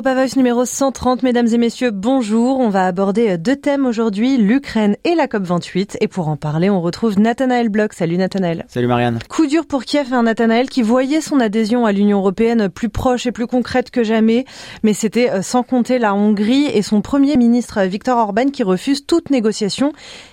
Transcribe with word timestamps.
Europa 0.00 0.14
Voice 0.14 0.36
numéro 0.36 0.64
130, 0.64 1.22
mesdames 1.22 1.48
et 1.48 1.58
messieurs, 1.58 1.90
bonjour. 1.90 2.58
On 2.58 2.70
va 2.70 2.86
aborder 2.86 3.36
deux 3.36 3.56
thèmes 3.56 3.84
aujourd'hui, 3.84 4.38
l'Ukraine 4.38 4.96
et 5.04 5.14
la 5.14 5.26
COP28. 5.26 5.98
Et 6.00 6.08
pour 6.08 6.28
en 6.28 6.38
parler, 6.38 6.70
on 6.70 6.80
retrouve 6.80 7.18
Nathanaël 7.18 7.68
Bloch. 7.68 7.92
Salut 7.92 8.16
Nathanaël. 8.16 8.64
Salut 8.68 8.86
Marianne. 8.86 9.18
Coup 9.28 9.46
dur 9.46 9.66
pour 9.66 9.84
Kiev, 9.84 10.14
un 10.14 10.22
Nathanaël 10.22 10.70
qui 10.70 10.80
voyait 10.80 11.20
son 11.20 11.38
adhésion 11.38 11.84
à 11.84 11.92
l'Union 11.92 12.20
Européenne 12.20 12.70
plus 12.70 12.88
proche 12.88 13.26
et 13.26 13.30
plus 13.30 13.46
concrète 13.46 13.90
que 13.90 14.02
jamais. 14.02 14.46
Mais 14.84 14.94
c'était 14.94 15.28
euh, 15.28 15.42
sans 15.42 15.62
compter 15.62 15.98
la 15.98 16.14
Hongrie 16.14 16.64
et 16.72 16.80
son 16.80 17.02
premier 17.02 17.36
ministre 17.36 17.82
Viktor 17.82 18.16
Orban 18.16 18.46
qui 18.46 18.62
refuse 18.62 19.04
toute 19.04 19.28
négociation. 19.28 19.92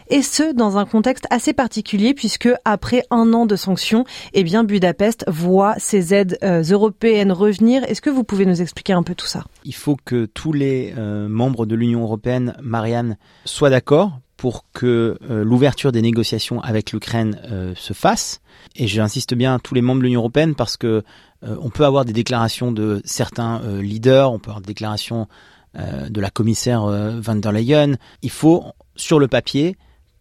Et 0.10 0.22
ce, 0.22 0.54
dans 0.54 0.78
un 0.78 0.86
contexte 0.86 1.26
assez 1.30 1.54
particulier 1.54 2.14
puisque 2.14 2.50
après 2.64 3.04
un 3.12 3.34
an 3.34 3.46
de 3.46 3.56
sanctions, 3.56 4.06
eh 4.34 4.44
bien, 4.44 4.64
Budapest 4.64 5.26
voit 5.28 5.76
ses 5.80 6.14
aides 6.14 6.38
euh, 6.44 6.64
européennes 6.64 7.32
revenir. 7.32 7.84
Est-ce 7.84 8.02
que 8.02 8.10
vous 8.10 8.24
pouvez 8.24 8.46
nous 8.46 8.62
expliquer 8.62 8.94
un 8.94 9.04
peu 9.04 9.16
tout 9.16 9.26
ça? 9.26 9.44
Il 9.66 9.76
faut 9.76 9.98
que 10.04 10.26
tous 10.26 10.54
les 10.54 10.94
euh, 10.98 11.28
membres 11.28 11.66
de 11.66 11.76
l'Union 11.76 12.04
européenne, 12.04 12.56
Marianne, 12.62 13.18
soient 13.44 13.70
d'accord 13.70 14.20
pour 14.38 14.66
que 14.72 15.18
euh, 15.30 15.44
l'ouverture 15.44 15.92
des 15.92 16.02
négociations 16.02 16.62
avec 16.62 16.92
l'Ukraine 16.94 17.40
se 17.76 17.94
fasse. 17.94 18.40
Et 18.76 18.88
j'insiste 18.88 19.34
bien 19.34 19.60
tous 19.60 19.74
les 19.74 19.82
membres 19.82 20.00
de 20.00 20.06
l'Union 20.06 20.22
européenne 20.22 20.56
parce 20.56 20.78
que 20.78 21.04
on 21.44 21.70
peut 21.70 21.86
avoir 21.86 22.04
des 22.04 22.14
déclarations 22.14 22.72
de 22.72 23.00
certains 23.06 23.62
leaders, 23.80 24.32
on 24.32 24.40
peut 24.40 24.50
avoir 24.50 24.62
des 24.62 24.68
déclarations 24.68 25.28
de 25.76 26.20
la 26.20 26.32
commissaire 26.32 26.82
van 26.82 27.36
der 27.36 27.52
Leyen. 27.52 27.96
Il 28.24 28.32
faut 28.32 28.64
sur 28.96 29.20
le 29.20 29.28
papier 29.28 29.78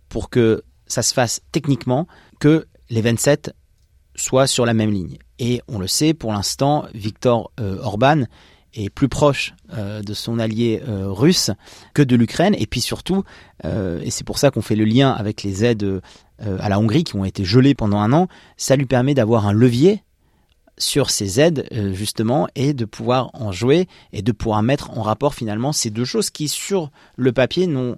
pour 0.09 0.31
que 0.31 0.63
ça 0.87 1.03
se 1.03 1.15
fasse 1.15 1.41
techniquement 1.53 2.07
que 2.41 2.67
les 2.91 3.01
27 3.01 3.55
soient 4.15 4.47
sur 4.47 4.65
la 4.67 4.75
même 4.75 4.91
ligne. 4.91 5.19
Et 5.39 5.61
on 5.69 5.79
le 5.79 5.87
sait, 5.87 6.15
pour 6.15 6.33
l'instant, 6.33 6.87
Viktor 6.95 7.51
Orban 7.59 8.25
est 8.77 8.91
plus 8.91 9.09
proche 9.09 9.55
euh, 9.73 10.03
de 10.03 10.15
son 10.15 10.39
allié 10.39 10.83
euh, 10.87 11.11
russe 11.11 11.51
que 11.95 12.03
de 12.03 12.17
l'Ukraine. 12.17 12.55
Et 12.59 12.67
puis 12.67 12.81
surtout, 12.81 13.25
euh, 13.65 14.01
et 14.03 14.11
c'est 14.11 14.25
pour 14.25 14.39
ça 14.39 14.51
qu'on 14.51 14.63
fait 14.63 14.77
le 14.77 14.85
lien 14.85 15.11
avec 15.11 15.43
les 15.43 15.65
aides 15.65 16.01
à 16.39 16.69
la 16.69 16.79
Hongrie 16.79 17.03
qui 17.03 17.17
ont 17.17 17.25
été 17.25 17.47
gelées 17.47 17.75
pendant 17.75 17.97
un 17.97 18.13
an, 18.13 18.29
ça 18.59 18.77
lui 18.77 18.85
permet 18.85 19.15
d'avoir 19.15 19.47
un 19.47 19.55
levier 19.55 20.03
sur 20.77 21.09
ces 21.09 21.41
aides 21.41 21.67
justement 21.95 22.47
et 22.55 22.75
de 22.75 22.85
pouvoir 22.85 23.31
en 23.33 23.53
jouer 23.53 23.89
et 24.13 24.21
de 24.21 24.33
pouvoir 24.33 24.63
mettre 24.63 24.91
en 24.99 25.01
rapport 25.01 25.35
finalement 25.35 25.73
ces 25.73 25.89
deux 25.89 26.05
choses 26.05 26.29
qui 26.29 26.49
sur 26.49 26.91
le 27.17 27.33
papier 27.33 27.67
n'ont 27.67 27.97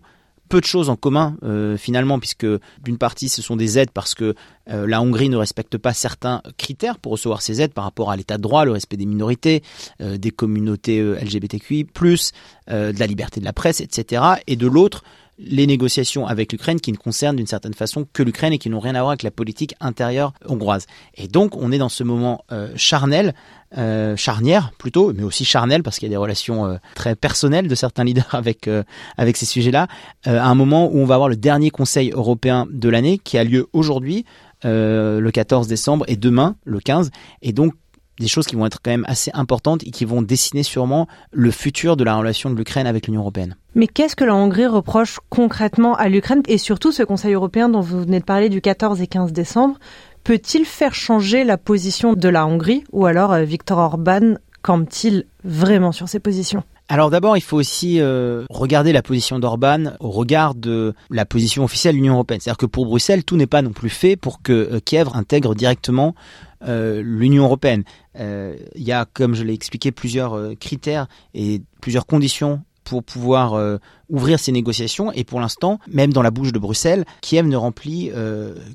peu 0.48 0.60
de 0.60 0.66
choses 0.66 0.90
en 0.90 0.96
commun 0.96 1.36
euh, 1.42 1.76
finalement, 1.76 2.18
puisque 2.18 2.46
d'une 2.82 2.98
partie 2.98 3.28
ce 3.28 3.42
sont 3.42 3.56
des 3.56 3.78
aides 3.78 3.90
parce 3.92 4.14
que 4.14 4.34
euh, 4.70 4.86
la 4.86 5.00
Hongrie 5.02 5.28
ne 5.28 5.36
respecte 5.36 5.78
pas 5.78 5.92
certains 5.92 6.42
critères 6.56 6.98
pour 6.98 7.12
recevoir 7.12 7.42
ces 7.42 7.60
aides 7.60 7.72
par 7.72 7.84
rapport 7.84 8.10
à 8.10 8.16
l'état 8.16 8.36
de 8.36 8.42
droit, 8.42 8.64
le 8.64 8.72
respect 8.72 8.96
des 8.96 9.06
minorités, 9.06 9.62
euh, 10.00 10.16
des 10.16 10.30
communautés 10.30 11.00
LGBTQI, 11.00 11.84
de 11.84 12.98
la 12.98 13.06
liberté 13.06 13.40
de 13.40 13.44
la 13.44 13.52
presse, 13.52 13.80
etc. 13.80 14.22
Et 14.46 14.56
de 14.56 14.66
l'autre, 14.66 15.02
les 15.38 15.66
négociations 15.66 16.26
avec 16.26 16.52
l'Ukraine 16.52 16.80
qui 16.80 16.92
ne 16.92 16.96
concernent 16.96 17.36
d'une 17.36 17.46
certaine 17.46 17.74
façon 17.74 18.06
que 18.12 18.22
l'Ukraine 18.22 18.52
et 18.52 18.58
qui 18.58 18.70
n'ont 18.70 18.80
rien 18.80 18.94
à 18.94 19.00
voir 19.00 19.10
avec 19.10 19.22
la 19.22 19.30
politique 19.30 19.74
intérieure 19.80 20.32
hongroise. 20.46 20.86
Et 21.14 21.28
donc 21.28 21.56
on 21.56 21.70
est 21.72 21.78
dans 21.78 21.88
ce 21.88 22.02
moment 22.02 22.44
euh, 22.50 22.70
charnel, 22.76 23.34
euh, 23.76 24.16
charnière 24.16 24.72
plutôt, 24.78 25.12
mais 25.12 25.22
aussi 25.22 25.44
charnel 25.44 25.82
parce 25.82 25.98
qu'il 25.98 26.08
y 26.08 26.10
a 26.10 26.14
des 26.14 26.16
relations 26.16 26.66
euh, 26.66 26.76
très 26.94 27.14
personnelles 27.14 27.68
de 27.68 27.74
certains 27.74 28.04
leaders 28.04 28.28
avec 28.34 28.68
avec 29.16 29.36
ces 29.36 29.46
sujets-là, 29.46 29.86
à 30.24 30.48
un 30.48 30.54
moment 30.54 30.90
où 30.92 30.98
on 30.98 31.04
va 31.04 31.14
avoir 31.14 31.28
le 31.28 31.36
dernier 31.36 31.70
Conseil 31.70 32.10
européen 32.10 32.66
de 32.70 32.88
l'année 32.88 33.18
qui 33.18 33.38
a 33.38 33.44
lieu 33.44 33.68
aujourd'hui, 33.72 34.24
le 34.64 35.30
14 35.30 35.68
décembre, 35.68 36.04
et 36.08 36.16
demain, 36.16 36.56
le 36.64 36.80
15. 36.80 37.10
Et 37.42 37.52
donc 37.52 37.74
des 38.18 38.28
choses 38.28 38.46
qui 38.46 38.56
vont 38.56 38.66
être 38.66 38.80
quand 38.82 38.90
même 38.90 39.04
assez 39.06 39.30
importantes 39.34 39.82
et 39.84 39.90
qui 39.90 40.04
vont 40.04 40.22
dessiner 40.22 40.62
sûrement 40.62 41.06
le 41.32 41.50
futur 41.50 41.96
de 41.96 42.04
la 42.04 42.16
relation 42.16 42.50
de 42.50 42.56
l'Ukraine 42.56 42.86
avec 42.86 43.06
l'Union 43.06 43.20
européenne. 43.20 43.56
Mais 43.74 43.86
qu'est-ce 43.86 44.16
que 44.16 44.24
la 44.24 44.34
Hongrie 44.34 44.66
reproche 44.66 45.18
concrètement 45.28 45.94
à 45.94 46.08
l'Ukraine 46.08 46.42
et 46.48 46.58
surtout 46.58 46.92
ce 46.92 47.02
Conseil 47.02 47.34
européen 47.34 47.68
dont 47.68 47.80
vous 47.80 48.00
venez 48.00 48.20
de 48.20 48.24
parler 48.24 48.48
du 48.48 48.60
14 48.60 49.00
et 49.00 49.06
15 49.06 49.32
décembre 49.32 49.78
peut-il 50.24 50.64
faire 50.64 50.94
changer 50.94 51.44
la 51.44 51.56
position 51.58 52.14
de 52.14 52.28
la 52.28 52.46
Hongrie 52.46 52.84
ou 52.92 53.06
alors 53.06 53.32
euh, 53.32 53.44
Viktor 53.44 53.78
Orban 53.78 54.34
campe-t-il 54.62 55.26
vraiment 55.44 55.92
sur 55.92 56.08
ses 56.08 56.20
positions? 56.20 56.62
Alors 56.90 57.10
d'abord, 57.10 57.36
il 57.36 57.42
faut 57.42 57.58
aussi 57.58 58.00
euh, 58.00 58.46
regarder 58.48 58.92
la 58.92 59.02
position 59.02 59.38
d'Orban 59.38 59.92
au 60.00 60.08
regard 60.08 60.54
de 60.54 60.94
la 61.10 61.26
position 61.26 61.62
officielle 61.64 61.94
de 61.94 61.98
l'Union 61.98 62.14
européenne. 62.14 62.40
C'est-à-dire 62.40 62.56
que 62.56 62.66
pour 62.66 62.86
Bruxelles, 62.86 63.24
tout 63.24 63.36
n'est 63.36 63.46
pas 63.46 63.60
non 63.60 63.72
plus 63.72 63.90
fait 63.90 64.16
pour 64.16 64.40
que 64.40 64.52
euh, 64.52 64.80
Kiev 64.82 65.08
intègre 65.12 65.54
directement 65.54 66.14
euh, 66.62 67.02
l'Union 67.02 67.44
européenne. 67.44 67.84
Il 68.18 68.82
y 68.82 68.92
a, 68.92 69.04
comme 69.04 69.34
je 69.34 69.44
l'ai 69.44 69.54
expliqué, 69.54 69.92
plusieurs 69.92 70.58
critères 70.58 71.06
et 71.34 71.62
plusieurs 71.80 72.04
conditions 72.04 72.62
pour 72.82 73.04
pouvoir 73.04 73.78
ouvrir 74.08 74.40
ces 74.40 74.50
négociations. 74.50 75.12
Et 75.12 75.22
pour 75.22 75.38
l'instant, 75.38 75.78
même 75.86 76.12
dans 76.12 76.22
la 76.22 76.32
bouche 76.32 76.52
de 76.52 76.58
Bruxelles, 76.58 77.04
Kiev 77.20 77.46
ne 77.46 77.56
remplit 77.56 78.10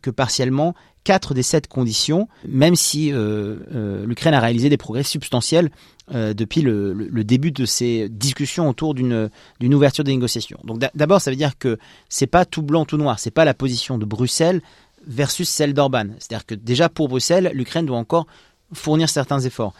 que 0.01 0.09
partiellement 0.11 0.75
quatre 1.03 1.33
des 1.33 1.43
sept 1.43 1.67
conditions, 1.67 2.27
même 2.47 2.75
si 2.75 3.11
euh, 3.11 3.57
euh, 3.73 4.05
l'Ukraine 4.05 4.33
a 4.33 4.39
réalisé 4.39 4.69
des 4.69 4.77
progrès 4.77 5.03
substantiels 5.03 5.69
euh, 6.13 6.33
depuis 6.33 6.61
le, 6.61 6.93
début 7.23 7.51
de 7.51 7.65
ces 7.65 8.09
discussions 8.09 8.69
autour 8.69 8.93
d'une 8.93 9.29
ouverture 9.61 10.03
des 10.03 10.11
négociations. 10.11 10.59
Donc 10.63 10.79
d'abord, 10.93 11.21
ça 11.21 11.31
veut 11.31 11.37
dire 11.37 11.57
que 11.57 11.77
c'est 12.09 12.27
pas 12.27 12.45
tout 12.45 12.61
blanc 12.61 12.85
tout 12.85 12.97
noir, 12.97 13.19
c'est 13.19 13.31
pas 13.31 13.45
la 13.45 13.53
position 13.53 13.97
de 13.97 14.05
Bruxelles 14.05 14.61
versus 15.05 15.49
celle 15.49 15.73
d'Orban. 15.73 16.07
C'est-à-dire 16.19 16.45
que 16.45 16.55
déjà 16.55 16.89
pour 16.89 17.07
Bruxelles, 17.07 17.51
l'Ukraine 17.53 17.85
doit 17.85 17.97
encore 17.97 18.27
fournir 18.73 19.09
certains 19.09 19.39
efforts. 19.39 19.73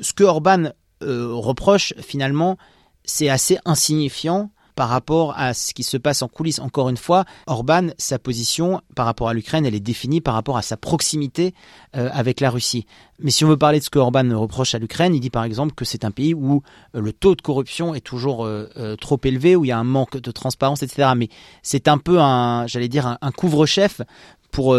Ce 0.00 0.12
que 0.12 0.24
Orban 0.24 0.70
reproche 1.02 1.94
finalement, 2.00 2.58
c'est 3.04 3.28
assez 3.28 3.58
insignifiant 3.64 4.50
par 4.80 4.88
rapport 4.88 5.34
à 5.36 5.52
ce 5.52 5.74
qui 5.74 5.82
se 5.82 5.98
passe 5.98 6.22
en 6.22 6.28
coulisses. 6.28 6.58
Encore 6.58 6.88
une 6.88 6.96
fois, 6.96 7.26
Orban, 7.46 7.88
sa 7.98 8.18
position 8.18 8.80
par 8.94 9.04
rapport 9.04 9.28
à 9.28 9.34
l'Ukraine, 9.34 9.66
elle 9.66 9.74
est 9.74 9.80
définie 9.80 10.22
par 10.22 10.32
rapport 10.32 10.56
à 10.56 10.62
sa 10.62 10.78
proximité 10.78 11.52
euh, 11.96 12.08
avec 12.14 12.40
la 12.40 12.48
Russie. 12.48 12.86
Mais 13.18 13.30
si 13.30 13.44
on 13.44 13.48
veut 13.48 13.58
parler 13.58 13.80
de 13.80 13.84
ce 13.84 13.90
que 13.90 13.98
Orban 13.98 14.26
reproche 14.38 14.74
à 14.74 14.78
l'Ukraine, 14.78 15.14
il 15.14 15.20
dit 15.20 15.28
par 15.28 15.44
exemple 15.44 15.74
que 15.74 15.84
c'est 15.84 16.06
un 16.06 16.10
pays 16.10 16.32
où 16.32 16.62
euh, 16.94 17.00
le 17.02 17.12
taux 17.12 17.34
de 17.34 17.42
corruption 17.42 17.94
est 17.94 18.00
toujours 18.00 18.46
euh, 18.46 18.96
trop 18.98 19.20
élevé, 19.22 19.54
où 19.54 19.66
il 19.66 19.68
y 19.68 19.72
a 19.72 19.78
un 19.78 19.84
manque 19.84 20.16
de 20.16 20.30
transparence, 20.30 20.82
etc. 20.82 21.10
Mais 21.14 21.28
c'est 21.62 21.86
un 21.86 21.98
peu 21.98 22.18
un, 22.18 22.66
j'allais 22.66 22.88
dire, 22.88 23.18
un, 23.20 23.32
couvre-chef 23.32 24.00
pour 24.50 24.76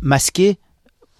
masquer, 0.00 0.58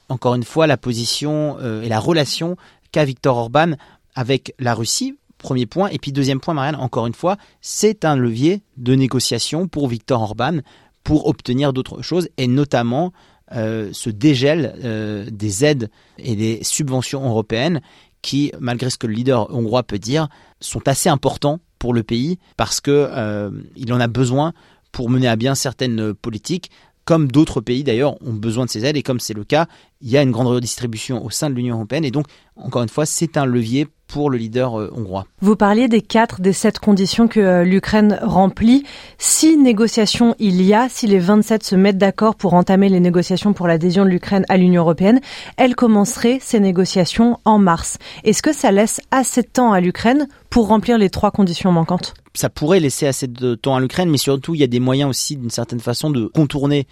encore 0.08 0.34
une 0.34 0.44
fois, 0.44 0.66
la 0.66 0.76
position 0.76 1.58
et 1.82 1.88
la 1.88 2.00
relation 2.00 2.56
qu'a 2.92 3.04
Viktor 3.04 3.36
Orban 3.36 3.72
avec 4.14 4.54
la 4.58 4.74
Russie, 4.74 5.16
Premier 5.38 5.66
point. 5.66 5.88
Et 5.88 5.98
puis 5.98 6.12
deuxième 6.12 6.40
point, 6.40 6.54
Marianne, 6.54 6.76
encore 6.76 7.06
une 7.06 7.14
fois, 7.14 7.36
c'est 7.60 8.04
un 8.04 8.16
levier 8.16 8.62
de 8.76 8.94
négociation 8.94 9.68
pour 9.68 9.88
Viktor 9.88 10.20
Orban 10.20 10.58
pour 11.04 11.26
obtenir 11.26 11.72
d'autres 11.72 12.02
choses 12.02 12.28
et 12.36 12.48
notamment 12.48 13.12
euh, 13.52 13.90
ce 13.92 14.10
dégel 14.10 14.74
euh, 14.82 15.24
des 15.30 15.64
aides 15.64 15.88
et 16.18 16.34
des 16.34 16.64
subventions 16.64 17.24
européennes 17.24 17.80
qui, 18.22 18.50
malgré 18.58 18.90
ce 18.90 18.98
que 18.98 19.06
le 19.06 19.12
leader 19.12 19.54
hongrois 19.54 19.84
peut 19.84 20.00
dire, 20.00 20.28
sont 20.60 20.88
assez 20.88 21.08
importants 21.08 21.60
pour 21.78 21.94
le 21.94 22.02
pays 22.02 22.38
parce 22.56 22.80
que 22.80 22.90
euh, 22.90 23.50
il 23.76 23.92
en 23.92 24.00
a 24.00 24.08
besoin 24.08 24.52
pour 24.90 25.10
mener 25.10 25.28
à 25.28 25.36
bien 25.36 25.54
certaines 25.54 26.12
politiques 26.14 26.70
comme 27.06 27.30
d'autres 27.30 27.62
pays 27.62 27.84
d'ailleurs 27.84 28.20
ont 28.20 28.34
besoin 28.34 28.66
de 28.66 28.70
ces 28.70 28.84
aides 28.84 28.96
et 28.96 29.02
comme 29.02 29.20
c'est 29.20 29.32
le 29.32 29.44
cas, 29.44 29.68
il 30.02 30.10
y 30.10 30.18
a 30.18 30.22
une 30.22 30.32
grande 30.32 30.48
redistribution 30.48 31.24
au 31.24 31.30
sein 31.30 31.48
de 31.48 31.54
l'Union 31.54 31.76
européenne 31.76 32.04
et 32.04 32.10
donc 32.10 32.26
encore 32.56 32.82
une 32.82 32.88
fois 32.88 33.06
c'est 33.06 33.36
un 33.36 33.44
levier 33.46 33.86
pour 34.06 34.30
le 34.30 34.38
leader 34.38 34.78
euh, 34.78 34.90
hongrois. 34.94 35.26
Vous 35.40 35.56
parliez 35.56 35.88
des 35.88 36.00
quatre, 36.00 36.40
des 36.40 36.52
sept 36.52 36.78
conditions 36.78 37.28
que 37.28 37.40
euh, 37.40 37.64
l'Ukraine 37.64 38.18
remplit. 38.22 38.84
Si 39.18 39.56
négociations 39.56 40.34
il 40.38 40.62
y 40.62 40.74
a, 40.74 40.88
si 40.88 41.06
les 41.06 41.18
27 41.18 41.64
se 41.64 41.74
mettent 41.74 41.98
d'accord 41.98 42.36
pour 42.36 42.54
entamer 42.54 42.88
les 42.88 43.00
négociations 43.00 43.52
pour 43.52 43.66
l'adhésion 43.66 44.04
de 44.04 44.10
l'Ukraine 44.10 44.44
à 44.48 44.56
l'Union 44.56 44.82
européenne, 44.82 45.20
elles 45.56 45.74
commenceraient 45.74 46.38
ces 46.40 46.60
négociations 46.60 47.38
en 47.44 47.58
mars. 47.58 47.98
Est-ce 48.24 48.42
que 48.42 48.52
ça 48.52 48.70
laisse 48.70 49.00
assez 49.10 49.42
de 49.42 49.48
temps 49.48 49.72
à 49.72 49.80
l'Ukraine 49.80 50.28
pour 50.50 50.68
remplir 50.68 50.98
les 50.98 51.10
trois 51.10 51.30
conditions 51.30 51.72
manquantes? 51.72 52.14
Ça 52.34 52.50
pourrait 52.50 52.80
laisser 52.80 53.06
assez 53.06 53.26
de 53.26 53.54
temps 53.54 53.76
à 53.76 53.80
l'Ukraine, 53.80 54.10
mais 54.10 54.18
surtout 54.18 54.54
il 54.54 54.60
y 54.60 54.64
a 54.64 54.68
des 54.68 54.80
moyens 54.80 55.08
aussi 55.10 55.36
d'une 55.36 55.50
certaine 55.50 55.80
façon 55.80 56.10
de 56.10 56.26
contourner 56.26 56.86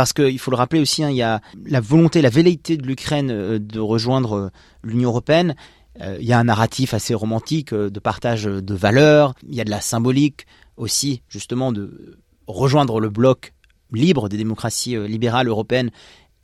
parce 0.00 0.14
qu'il 0.14 0.38
faut 0.38 0.50
le 0.50 0.56
rappeler 0.56 0.80
aussi, 0.80 1.04
hein, 1.04 1.10
il 1.10 1.16
y 1.16 1.22
a 1.22 1.42
la 1.66 1.78
volonté, 1.78 2.22
la 2.22 2.30
velléité 2.30 2.78
de 2.78 2.86
l'Ukraine 2.86 3.30
euh, 3.30 3.58
de 3.58 3.78
rejoindre 3.78 4.50
l'Union 4.82 5.10
européenne. 5.10 5.54
Euh, 6.00 6.16
il 6.18 6.26
y 6.26 6.32
a 6.32 6.38
un 6.38 6.44
narratif 6.44 6.94
assez 6.94 7.12
romantique 7.12 7.74
euh, 7.74 7.90
de 7.90 8.00
partage 8.00 8.44
de 8.44 8.74
valeurs, 8.74 9.34
il 9.46 9.54
y 9.54 9.60
a 9.60 9.64
de 9.64 9.68
la 9.68 9.82
symbolique 9.82 10.46
aussi, 10.78 11.20
justement, 11.28 11.70
de 11.70 12.16
rejoindre 12.46 12.98
le 12.98 13.10
bloc 13.10 13.52
libre 13.92 14.30
des 14.30 14.38
démocraties 14.38 14.96
euh, 14.96 15.06
libérales 15.06 15.48
européennes 15.48 15.90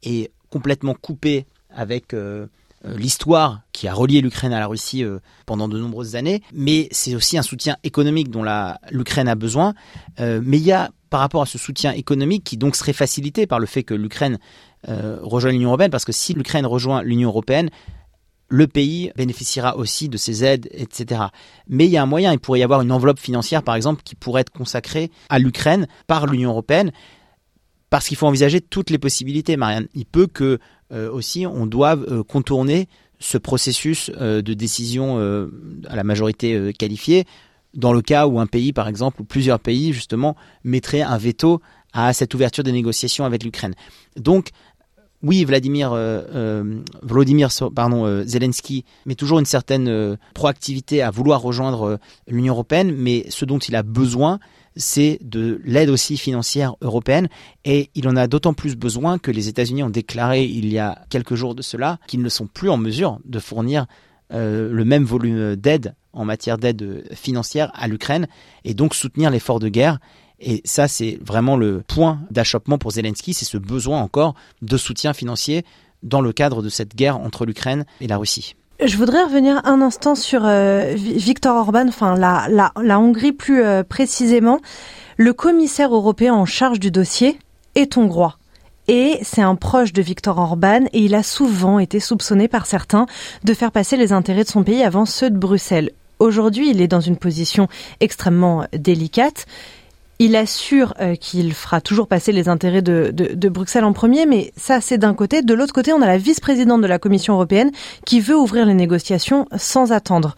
et 0.02 0.30
complètement 0.50 0.92
coupé 0.92 1.46
avec 1.70 2.14
l'histoire 2.84 3.62
qui 3.72 3.88
a 3.88 3.94
relié 3.94 4.20
l'Ukraine 4.20 4.52
à 4.52 4.60
la 4.60 4.66
Russie 4.66 5.04
pendant 5.44 5.68
de 5.68 5.78
nombreuses 5.78 6.14
années, 6.14 6.42
mais 6.52 6.88
c'est 6.90 7.14
aussi 7.14 7.36
un 7.38 7.42
soutien 7.42 7.76
économique 7.82 8.30
dont 8.30 8.44
l'Ukraine 8.90 9.28
a 9.28 9.34
besoin. 9.34 9.74
mais 10.18 10.58
il 10.58 10.62
y 10.62 10.72
a 10.72 10.90
par 11.10 11.20
rapport 11.20 11.42
à 11.42 11.46
ce 11.46 11.58
soutien 11.58 11.92
économique 11.92 12.44
qui 12.44 12.56
donc 12.56 12.76
serait 12.76 12.92
facilité 12.92 13.46
par 13.46 13.58
le 13.58 13.66
fait 13.66 13.82
que 13.82 13.94
l'Ukraine 13.94 14.38
rejoigne 14.86 15.54
l'Union 15.54 15.70
européenne, 15.70 15.90
parce 15.90 16.04
que 16.04 16.12
si 16.12 16.34
l'Ukraine 16.34 16.66
rejoint 16.66 17.02
l'Union 17.02 17.30
européenne, 17.30 17.70
le 18.48 18.66
pays 18.66 19.10
bénéficiera 19.16 19.76
aussi 19.76 20.08
de 20.08 20.16
ces 20.16 20.44
aides, 20.44 20.68
etc. 20.72 21.22
Mais 21.68 21.86
il 21.86 21.90
y 21.90 21.96
a 21.96 22.02
un 22.02 22.06
moyen, 22.06 22.32
il 22.32 22.38
pourrait 22.38 22.60
y 22.60 22.62
avoir 22.62 22.80
une 22.80 22.92
enveloppe 22.92 23.18
financière, 23.18 23.62
par 23.62 23.74
exemple, 23.74 24.02
qui 24.04 24.14
pourrait 24.14 24.42
être 24.42 24.52
consacrée 24.52 25.10
à 25.28 25.38
l'Ukraine 25.38 25.86
par 26.06 26.26
l'Union 26.26 26.50
européenne, 26.50 26.92
parce 27.90 28.06
qu'il 28.08 28.16
faut 28.16 28.26
envisager 28.26 28.60
toutes 28.60 28.90
les 28.90 28.98
possibilités, 28.98 29.56
Marianne. 29.56 29.88
Il 29.94 30.06
peut 30.06 30.26
que 30.26 30.44
euh, 30.44 30.58
aussi 30.90 31.46
on 31.46 31.66
doive 31.66 32.06
euh, 32.08 32.22
contourner 32.22 32.88
ce 33.18 33.38
processus 33.38 34.10
euh, 34.20 34.42
de 34.42 34.54
décision 34.54 35.18
à 35.88 35.96
la 35.96 36.04
majorité 36.04 36.72
qualifiée, 36.78 37.24
dans 37.74 37.92
le 37.92 38.02
cas 38.02 38.26
où 38.26 38.40
un 38.40 38.46
pays, 38.46 38.72
par 38.72 38.88
exemple, 38.88 39.22
ou 39.22 39.24
plusieurs 39.24 39.60
pays, 39.60 39.92
justement, 39.92 40.36
mettraient 40.64 41.02
un 41.02 41.18
veto 41.18 41.60
à 41.92 42.12
cette 42.12 42.34
ouverture 42.34 42.64
des 42.64 42.72
négociations 42.72 43.24
avec 43.24 43.42
l'Ukraine. 43.42 43.74
Donc, 44.16 44.50
oui, 45.22 45.44
Vladimir, 45.44 45.92
euh, 45.92 46.22
euh, 46.34 46.80
Vladimir 47.02 47.48
pardon, 47.74 48.04
euh, 48.04 48.24
Zelensky 48.24 48.84
met 49.06 49.14
toujours 49.14 49.38
une 49.38 49.46
certaine 49.46 50.16
proactivité 50.34 51.02
à 51.02 51.10
vouloir 51.10 51.40
rejoindre 51.40 51.98
l'Union 52.28 52.54
européenne, 52.54 52.94
mais 52.94 53.24
ce 53.28 53.44
dont 53.44 53.58
il 53.58 53.74
a 53.76 53.82
besoin, 53.82 54.38
c'est 54.76 55.18
de 55.22 55.60
l'aide 55.64 55.88
aussi 55.88 56.16
financière 56.16 56.76
européenne, 56.80 57.28
et 57.64 57.90
il 57.94 58.06
en 58.08 58.16
a 58.16 58.26
d'autant 58.26 58.54
plus 58.54 58.76
besoin 58.76 59.18
que 59.18 59.30
les 59.30 59.48
États-Unis 59.48 59.82
ont 59.82 59.90
déclaré 59.90 60.44
il 60.44 60.70
y 60.72 60.78
a 60.78 61.04
quelques 61.10 61.34
jours 61.34 61.54
de 61.54 61.62
cela 61.62 61.98
qu'ils 62.06 62.22
ne 62.22 62.28
sont 62.28 62.46
plus 62.46 62.70
en 62.70 62.76
mesure 62.76 63.18
de 63.24 63.38
fournir 63.38 63.86
le 64.30 64.84
même 64.84 65.04
volume 65.04 65.56
d'aide 65.56 65.94
en 66.12 66.24
matière 66.24 66.58
d'aide 66.58 67.04
financière 67.14 67.70
à 67.74 67.88
l'Ukraine, 67.88 68.26
et 68.64 68.74
donc 68.74 68.94
soutenir 68.94 69.30
l'effort 69.30 69.60
de 69.60 69.68
guerre. 69.68 69.98
Et 70.40 70.60
ça, 70.64 70.88
c'est 70.88 71.18
vraiment 71.22 71.56
le 71.56 71.82
point 71.86 72.20
d'achoppement 72.30 72.78
pour 72.78 72.92
Zelensky, 72.92 73.34
c'est 73.34 73.44
ce 73.44 73.58
besoin 73.58 74.00
encore 74.00 74.34
de 74.62 74.76
soutien 74.76 75.14
financier 75.14 75.64
dans 76.02 76.20
le 76.20 76.32
cadre 76.32 76.62
de 76.62 76.68
cette 76.68 76.94
guerre 76.94 77.18
entre 77.18 77.46
l'Ukraine 77.46 77.86
et 78.00 78.06
la 78.06 78.18
Russie. 78.18 78.54
Je 78.84 78.98
voudrais 78.98 79.24
revenir 79.24 79.62
un 79.64 79.80
instant 79.80 80.14
sur 80.14 80.42
euh, 80.44 80.92
Viktor 80.94 81.56
Orban, 81.56 81.88
enfin 81.88 82.14
la, 82.14 82.98
Hongrie 82.98 83.32
plus 83.32 83.62
euh, 83.62 83.82
précisément. 83.82 84.60
Le 85.16 85.32
commissaire 85.32 85.94
européen 85.94 86.34
en 86.34 86.44
charge 86.44 86.78
du 86.78 86.90
dossier 86.90 87.38
est 87.74 87.96
hongrois. 87.96 88.36
Et 88.86 89.18
c'est 89.22 89.40
un 89.40 89.54
proche 89.54 89.94
de 89.94 90.02
Viktor 90.02 90.38
Orban 90.38 90.84
et 90.92 91.00
il 91.00 91.14
a 91.14 91.22
souvent 91.22 91.78
été 91.78 92.00
soupçonné 92.00 92.48
par 92.48 92.66
certains 92.66 93.06
de 93.44 93.54
faire 93.54 93.72
passer 93.72 93.96
les 93.96 94.12
intérêts 94.12 94.44
de 94.44 94.48
son 94.48 94.62
pays 94.62 94.84
avant 94.84 95.06
ceux 95.06 95.30
de 95.30 95.38
Bruxelles. 95.38 95.92
Aujourd'hui, 96.18 96.68
il 96.70 96.82
est 96.82 96.88
dans 96.88 97.00
une 97.00 97.16
position 97.16 97.68
extrêmement 98.00 98.66
délicate. 98.74 99.46
Il 100.18 100.34
assure 100.34 100.94
euh, 101.00 101.14
qu'il 101.14 101.52
fera 101.52 101.80
toujours 101.80 102.08
passer 102.08 102.32
les 102.32 102.48
intérêts 102.48 102.82
de, 102.82 103.48
Bruxelles 103.48 103.84
en 103.84 103.92
premier, 103.92 104.26
mais 104.26 104.52
ça 104.56 104.80
c'est 104.80 104.98
d'un 104.98 105.14
côté. 105.14 105.42
De 105.42 105.54
l'autre 105.54 105.74
côté, 105.74 105.92
on 105.92 106.00
a 106.00 106.06
la 106.06 106.18
vice-présidente 106.18 106.80
de 106.80 106.86
la 106.86 106.98
Commission 106.98 107.34
européenne 107.34 107.70
qui 108.04 108.20
veut 108.20 108.36
ouvrir 108.36 108.66
les 108.66 108.74
négociations 108.74 109.46
sans 109.56 109.92
attendre. 109.92 110.34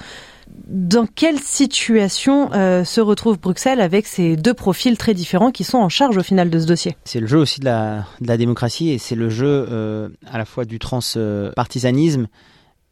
Dans 0.66 1.06
quelle 1.06 1.38
situation 1.38 2.50
euh, 2.52 2.84
se 2.84 3.00
retrouve 3.00 3.38
Bruxelles 3.38 3.80
avec 3.80 4.06
ces 4.06 4.36
deux 4.36 4.54
profils 4.54 4.96
très 4.96 5.14
différents 5.14 5.50
qui 5.50 5.64
sont 5.64 5.78
en 5.78 5.88
charge 5.88 6.16
au 6.16 6.22
final 6.22 6.50
de 6.50 6.58
ce 6.58 6.66
dossier? 6.66 6.96
C'est 7.04 7.20
le 7.20 7.26
jeu 7.26 7.38
aussi 7.38 7.60
de 7.60 7.66
la, 7.66 8.06
de 8.20 8.28
la 8.28 8.36
démocratie 8.36 8.90
et 8.90 8.98
c'est 8.98 9.14
le 9.14 9.30
jeu 9.30 9.66
euh, 9.70 10.08
à 10.30 10.38
la 10.38 10.44
fois 10.44 10.64
du 10.64 10.78
transpartisanisme 10.78 12.26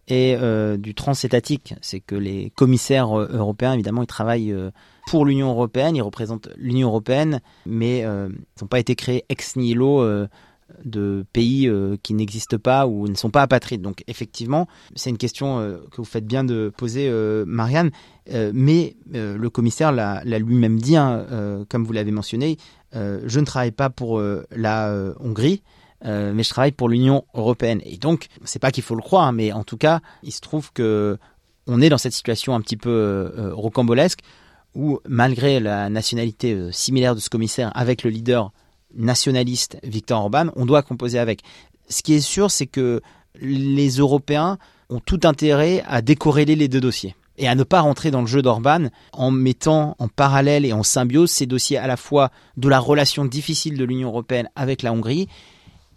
et 0.09 0.37
du 0.79 0.95
transétatique. 0.95 1.75
C'est 1.81 2.01
que 2.01 2.15
les 2.15 2.51
commissaires 2.51 3.17
européens, 3.17 3.73
évidemment, 3.73 4.03
ils 4.03 4.07
travaillent 4.09 4.55
pour 5.07 5.25
l'Union 5.25 5.51
européenne, 5.51 5.97
ils 5.97 6.03
représentent 6.03 6.49
l'Union 6.57 6.89
européenne, 6.89 7.41
mais 7.65 8.05
euh, 8.05 8.29
ils 8.29 8.63
n'ont 8.63 8.69
pas 8.69 8.81
été 8.81 8.97
créés 8.97 9.25
ex 9.29 9.55
nihilo 9.57 10.03
euh, 10.03 10.27
de 10.85 11.25
pays 11.33 11.69
euh, 11.69 11.97
qui 12.03 12.13
n'existent 12.13 12.59
pas 12.59 12.89
ou 12.89 13.07
ne 13.07 13.15
sont 13.15 13.31
pas 13.31 13.43
apatrides. 13.43 13.83
Donc 13.83 14.03
effectivement, 14.09 14.67
c'est 14.97 15.11
une 15.11 15.17
question 15.17 15.79
que 15.93 15.97
vous 15.97 16.05
faites 16.05 16.27
bien 16.27 16.43
de 16.43 16.73
poser, 16.77 17.09
Marianne, 17.47 17.91
mais 18.53 18.97
le 19.13 19.49
commissaire 19.49 19.93
l'a 19.93 20.23
lui-même 20.25 20.81
dit, 20.81 20.97
hein, 20.97 21.65
comme 21.71 21.85
vous 21.85 21.93
l'avez 21.93 22.11
mentionné, 22.11 22.59
je 22.93 23.41
ne 23.41 23.45
travaille 23.45 23.71
pas 23.71 23.91
pour 23.91 24.21
la 24.51 25.15
Hongrie. 25.21 25.63
Mais 26.05 26.43
je 26.43 26.49
travaille 26.51 26.73
pour 26.73 26.89
l'Union 26.89 27.25
européenne. 27.35 27.81
Et 27.85 27.97
donc, 27.97 28.27
c'est 28.45 28.59
pas 28.59 28.71
qu'il 28.71 28.83
faut 28.83 28.95
le 28.95 29.03
croire, 29.03 29.33
mais 29.33 29.53
en 29.53 29.65
tout 29.65 29.77
cas, 29.77 30.01
il 30.23 30.33
se 30.33 30.41
trouve 30.41 30.73
que 30.73 31.19
on 31.67 31.81
est 31.81 31.89
dans 31.89 31.99
cette 31.99 32.13
situation 32.13 32.55
un 32.55 32.61
petit 32.61 32.77
peu 32.77 33.33
rocambolesque 33.53 34.21
où, 34.77 35.01
malgré 35.09 35.59
la 35.59 35.89
nationalité 35.89 36.53
euh, 36.53 36.71
similaire 36.71 37.15
de 37.15 37.21
ce 37.21 37.31
commissaire 37.31 37.73
avec 37.75 38.05
le 38.05 38.11
leader 38.11 38.53
nationaliste 38.95 39.79
Viktor 39.83 40.21
Orban, 40.21 40.49
on 40.55 40.67
doit 40.67 40.83
composer 40.83 41.19
avec. 41.19 41.43
Ce 41.89 42.03
qui 42.03 42.15
est 42.15 42.21
sûr, 42.21 42.51
c'est 42.51 42.67
que 42.67 43.01
les 43.41 43.89
Européens 43.97 44.59
ont 44.89 45.01
tout 45.01 45.21
intérêt 45.25 45.83
à 45.89 46.03
décorréler 46.03 46.57
les 46.57 46.69
deux 46.69 46.81
dossiers 46.81 47.17
et 47.39 47.49
à 47.49 47.55
ne 47.55 47.65
pas 47.65 47.81
rentrer 47.81 48.11
dans 48.11 48.21
le 48.23 48.27
jeu 48.27 48.41
d'Orban 48.41 48.89
en 49.13 49.31
mettant 49.31 49.95
en 49.99 50.09
parallèle 50.09 50.65
et 50.65 50.73
en 50.73 50.83
symbiose 50.83 51.31
ces 51.31 51.47
dossiers 51.47 51.77
à 51.77 51.87
la 51.87 51.97
fois 51.97 52.31
de 52.57 52.69
la 52.69 52.79
relation 52.79 53.25
difficile 53.25 53.77
de 53.77 53.85
l'Union 53.85 54.09
européenne 54.09 54.49
avec 54.57 54.83
la 54.83 54.93
Hongrie 54.93 55.29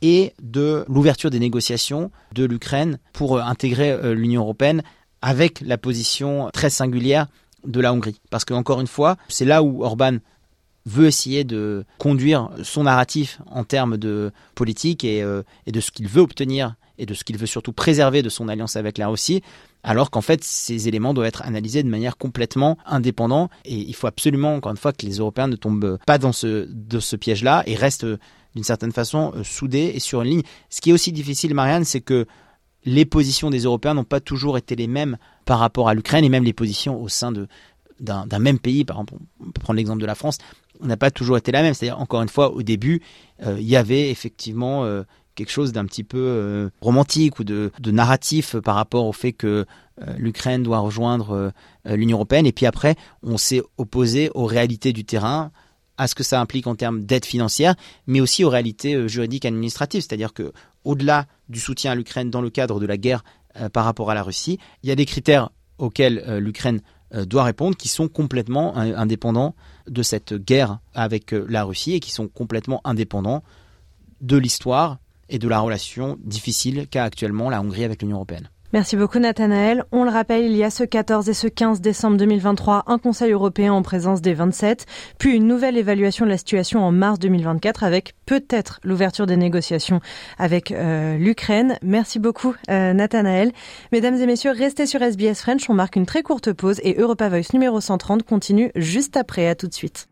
et 0.01 0.33
de 0.41 0.85
l'ouverture 0.87 1.29
des 1.29 1.39
négociations 1.39 2.11
de 2.33 2.45
l'Ukraine 2.45 2.99
pour 3.13 3.37
euh, 3.37 3.41
intégrer 3.41 3.91
euh, 3.91 4.13
l'Union 4.13 4.41
européenne 4.41 4.83
avec 5.21 5.61
la 5.61 5.77
position 5.77 6.49
très 6.53 6.69
singulière 6.69 7.27
de 7.65 7.81
la 7.81 7.93
Hongrie. 7.93 8.21
Parce 8.29 8.45
que, 8.45 8.53
encore 8.53 8.79
une 8.79 8.87
fois, 8.87 9.17
c'est 9.27 9.45
là 9.45 9.61
où 9.63 9.83
Orban 9.83 10.17
veut 10.85 11.07
essayer 11.07 11.43
de 11.43 11.85
conduire 11.97 12.49
son 12.63 12.83
narratif 12.83 13.41
en 13.47 13.63
termes 13.63 13.97
de 13.97 14.31
politique 14.55 15.03
et, 15.03 15.21
euh, 15.21 15.43
et 15.65 15.71
de 15.71 15.79
ce 15.81 15.91
qu'il 15.91 16.07
veut 16.07 16.21
obtenir 16.21 16.75
et 16.97 17.05
de 17.05 17.13
ce 17.13 17.23
qu'il 17.23 17.37
veut 17.37 17.47
surtout 17.47 17.73
préserver 17.73 18.21
de 18.21 18.29
son 18.29 18.47
alliance 18.49 18.75
avec 18.75 18.97
la 18.97 19.07
Russie, 19.07 19.41
alors 19.83 20.11
qu'en 20.11 20.21
fait 20.21 20.43
ces 20.43 20.87
éléments 20.87 21.13
doivent 21.13 21.27
être 21.27 21.43
analysés 21.43 21.83
de 21.83 21.89
manière 21.89 22.17
complètement 22.17 22.77
indépendante 22.85 23.51
et 23.65 23.75
il 23.75 23.95
faut 23.95 24.07
absolument 24.07 24.55
encore 24.55 24.71
une 24.71 24.77
fois 24.77 24.91
que 24.91 25.05
les 25.05 25.17
Européens 25.17 25.47
ne 25.47 25.55
tombent 25.55 25.97
pas 26.05 26.17
dans 26.17 26.33
ce 26.33 27.15
piège-là 27.15 27.63
et 27.65 27.75
restent 27.75 28.05
d'une 28.55 28.63
certaine 28.63 28.91
façon 28.91 29.31
euh, 29.35 29.43
soudés 29.43 29.91
et 29.93 29.99
sur 29.99 30.21
une 30.21 30.29
ligne. 30.29 30.41
Ce 30.69 30.81
qui 30.81 30.89
est 30.89 30.93
aussi 30.93 31.11
difficile, 31.11 31.53
Marianne, 31.53 31.85
c'est 31.85 32.01
que 32.01 32.25
les 32.85 33.05
positions 33.05 33.49
des 33.49 33.63
Européens 33.63 33.93
n'ont 33.93 34.03
pas 34.03 34.19
toujours 34.19 34.57
été 34.57 34.75
les 34.75 34.87
mêmes 34.87 35.17
par 35.45 35.59
rapport 35.59 35.89
à 35.89 35.93
l'Ukraine 35.93 36.23
et 36.23 36.29
même 36.29 36.43
les 36.43 36.53
positions 36.53 37.01
au 37.01 37.07
sein 37.09 37.31
de 37.31 37.47
d'un 37.99 38.39
même 38.39 38.59
pays, 38.59 38.85
par 38.85 38.95
exemple, 38.95 39.15
on 39.41 39.51
peut 39.51 39.59
prendre 39.59 39.75
l'exemple 39.75 39.99
de 39.99 40.05
la 40.05 40.15
France, 40.15 40.37
on 40.79 40.85
n'a 40.85 40.95
pas 40.95 41.11
toujours 41.11 41.35
été 41.35 41.51
la 41.51 41.61
même. 41.61 41.73
C'est-à-dire, 41.73 41.99
encore 41.99 42.21
une 42.21 42.29
fois, 42.29 42.53
au 42.53 42.63
début, 42.63 43.01
euh, 43.43 43.57
il 43.59 43.67
y 43.67 43.75
avait 43.75 44.09
effectivement 44.09 44.85
euh, 44.85 45.03
quelque 45.35 45.51
chose 45.51 45.73
d'un 45.73 45.83
petit 45.83 46.05
peu 46.05 46.71
romantique 46.79 47.39
ou 47.39 47.43
de, 47.43 47.71
narratif 47.85 48.55
par 48.55 48.75
rapport 48.75 49.05
au 49.05 49.11
fait 49.11 49.33
que 49.33 49.65
l'Ukraine 50.17 50.63
doit 50.63 50.79
rejoindre 50.79 51.51
l'Union 51.83 52.15
européenne. 52.15 52.45
Et 52.45 52.53
puis 52.53 52.65
après, 52.65 52.95
on 53.21 53.37
s'est 53.37 53.61
opposé 53.77 54.31
aux 54.33 54.45
réalités 54.45 54.93
du 54.93 55.03
terrain, 55.03 55.51
à 55.99 56.07
ce 56.07 56.15
que 56.15 56.23
ça 56.23 56.41
implique 56.41 56.65
en 56.65 56.75
termes 56.75 57.03
d'aide 57.03 57.25
financière, 57.25 57.75
mais 58.07 58.21
aussi 58.21 58.43
aux 58.43 58.49
réalités 58.49 59.07
juridiques 59.07 59.45
et 59.45 59.49
administratives. 59.49 60.01
C'est-à-dire 60.01 60.33
que 60.33 60.53
au-delà 60.85 61.27
du 61.49 61.59
soutien 61.59 61.91
à 61.91 61.95
l'Ukraine 61.95 62.31
dans 62.31 62.41
le 62.41 62.49
cadre 62.49 62.79
de 62.79 62.85
la 62.85 62.97
guerre 62.97 63.23
euh, 63.57 63.69
par 63.69 63.83
rapport 63.85 64.09
à 64.09 64.13
la 64.15 64.23
Russie, 64.23 64.57
il 64.81 64.89
y 64.89 64.91
a 64.91 64.95
des 64.95 65.05
critères 65.05 65.49
auxquels 65.77 66.23
euh, 66.25 66.39
l'Ukraine 66.39 66.81
euh, 67.13 67.25
doit 67.25 67.43
répondre 67.43 67.75
qui 67.75 67.89
sont 67.89 68.07
complètement 68.07 68.77
indépendants 68.77 69.55
de 69.87 70.01
cette 70.01 70.33
guerre 70.33 70.79
avec 70.93 71.31
la 71.31 71.63
Russie 71.65 71.93
et 71.93 71.99
qui 71.99 72.11
sont 72.11 72.29
complètement 72.29 72.79
indépendants 72.85 73.43
de 74.21 74.37
l'histoire 74.37 74.99
et 75.27 75.37
de 75.37 75.47
la 75.47 75.59
relation 75.59 76.17
difficile 76.23 76.87
qu'a 76.87 77.03
actuellement 77.03 77.49
la 77.49 77.61
Hongrie 77.61 77.83
avec 77.83 78.01
l'Union 78.01 78.17
européenne. 78.17 78.49
Merci 78.71 78.95
beaucoup 78.95 79.17
Nathanaël. 79.17 79.83
On 79.91 80.03
le 80.03 80.11
rappelle, 80.11 80.45
il 80.45 80.55
y 80.55 80.63
a 80.63 80.69
ce 80.69 80.83
14 80.83 81.27
et 81.27 81.33
ce 81.33 81.47
15 81.47 81.81
décembre 81.81 82.17
2023 82.17 82.83
un 82.85 82.99
Conseil 82.99 83.31
européen 83.31 83.73
en 83.73 83.81
présence 83.81 84.21
des 84.21 84.33
27, 84.33 84.85
puis 85.17 85.35
une 85.35 85.47
nouvelle 85.47 85.75
évaluation 85.75 86.25
de 86.25 86.29
la 86.29 86.37
situation 86.37 86.83
en 86.83 86.91
mars 86.91 87.17
2024 87.17 87.83
avec 87.83 88.13
peut-être 88.27 88.79
l'ouverture 88.83 89.25
des 89.25 89.37
négociations 89.37 90.01
avec 90.37 90.71
euh, 90.71 91.17
l'Ukraine. 91.17 91.77
Merci 91.81 92.19
beaucoup 92.19 92.55
euh, 92.69 92.93
Nathanaël. 92.93 93.51
Mesdames 93.91 94.15
et 94.15 94.27
messieurs, 94.27 94.51
restez 94.51 94.85
sur 94.85 95.01
SBS 95.01 95.41
French, 95.41 95.67
on 95.69 95.73
marque 95.73 95.95
une 95.95 96.05
très 96.05 96.21
courte 96.21 96.53
pause 96.53 96.79
et 96.83 96.95
Europa 96.99 97.27
Voice 97.27 97.53
numéro 97.53 97.81
130 97.81 98.23
continue 98.23 98.71
juste 98.75 99.17
après. 99.17 99.47
À 99.47 99.55
tout 99.55 99.67
de 99.67 99.73
suite. 99.73 100.07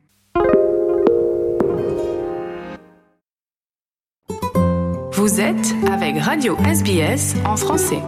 Vous 5.12 5.42
êtes 5.42 5.76
avec 5.92 6.20
Radio 6.20 6.58
SBS 6.64 7.36
en 7.46 7.58
français. 7.58 8.02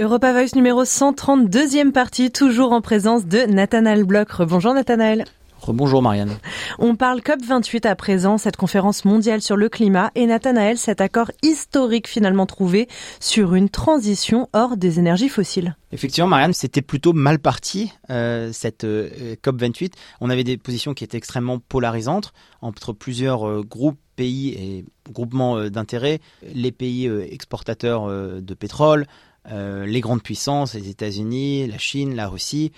Europa 0.00 0.32
Voice 0.32 0.56
numéro 0.56 0.84
132e 0.84 1.92
partie, 1.92 2.30
toujours 2.30 2.72
en 2.72 2.80
présence 2.80 3.26
de 3.26 3.46
Nathanaël 3.46 4.04
Bloch. 4.04 4.40
Bonjour 4.40 4.74
Nathanaël. 4.74 5.24
Rebonjour 5.62 6.02
Marianne. 6.02 6.38
On 6.78 6.96
parle 6.96 7.20
COP28 7.20 7.86
à 7.86 7.94
présent, 7.94 8.36
cette 8.36 8.56
conférence 8.56 9.04
mondiale 9.04 9.40
sur 9.40 9.56
le 9.56 9.68
climat, 9.68 10.10
et 10.16 10.26
Nathanaël, 10.26 10.76
cet 10.76 11.00
accord 11.00 11.30
historique 11.42 12.08
finalement 12.08 12.46
trouvé 12.46 12.88
sur 13.20 13.54
une 13.54 13.68
transition 13.68 14.48
hors 14.52 14.76
des 14.76 14.98
énergies 14.98 15.28
fossiles. 15.28 15.76
Effectivement, 15.92 16.28
Marianne, 16.28 16.52
c'était 16.52 16.82
plutôt 16.82 17.12
mal 17.12 17.38
parti, 17.38 17.92
euh, 18.10 18.50
cette 18.52 18.84
euh, 18.84 19.36
COP28. 19.42 19.92
On 20.20 20.30
avait 20.30 20.44
des 20.44 20.56
positions 20.56 20.94
qui 20.94 21.04
étaient 21.04 21.18
extrêmement 21.18 21.58
polarisantes 21.58 22.32
entre 22.60 22.92
plusieurs 22.92 23.48
euh, 23.48 23.62
groupes, 23.62 23.98
pays 24.16 24.48
et 24.48 24.84
groupements 25.10 25.58
euh, 25.58 25.70
d'intérêt, 25.70 26.20
les 26.54 26.72
pays 26.72 27.06
exportateurs 27.30 28.08
de 28.08 28.54
pétrole, 28.54 29.06
les 29.50 30.00
grandes 30.00 30.22
puissances, 30.22 30.74
les 30.74 30.88
États-Unis, 30.88 31.66
la 31.66 31.78
Chine, 31.78 32.14
la 32.14 32.28
Russie, 32.28 32.72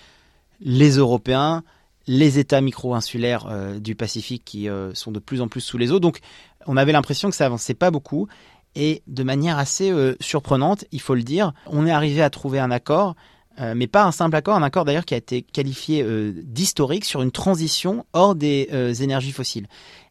les 0.61 0.91
Européens, 0.97 1.63
les 2.07 2.39
États 2.39 2.61
micro-insulaires 2.61 3.47
euh, 3.49 3.79
du 3.79 3.95
Pacifique 3.95 4.43
qui 4.45 4.69
euh, 4.69 4.93
sont 4.93 5.11
de 5.11 5.19
plus 5.19 5.41
en 5.41 5.47
plus 5.47 5.61
sous 5.61 5.77
les 5.77 5.91
eaux. 5.91 5.99
Donc 5.99 6.19
on 6.67 6.77
avait 6.77 6.91
l'impression 6.91 7.29
que 7.29 7.35
ça 7.35 7.45
avançait 7.45 7.73
pas 7.73 7.91
beaucoup. 7.91 8.27
Et 8.75 9.03
de 9.07 9.23
manière 9.23 9.57
assez 9.57 9.89
euh, 9.89 10.15
surprenante, 10.19 10.85
il 10.91 10.99
faut 10.99 11.15
le 11.15 11.23
dire, 11.23 11.53
on 11.67 11.87
est 11.87 11.91
arrivé 11.91 12.21
à 12.21 12.29
trouver 12.29 12.59
un 12.59 12.71
accord, 12.71 13.15
mais 13.73 13.87
pas 13.87 14.03
un 14.03 14.11
simple 14.11 14.35
accord, 14.35 14.57
un 14.57 14.63
accord 14.63 14.83
d'ailleurs 14.83 15.05
qui 15.05 15.13
a 15.13 15.17
été 15.17 15.41
qualifié 15.41 16.05
d'historique 16.43 17.05
sur 17.05 17.21
une 17.21 17.31
transition 17.31 18.05
hors 18.11 18.35
des 18.35 18.67
énergies 19.01 19.31
fossiles. 19.31 19.67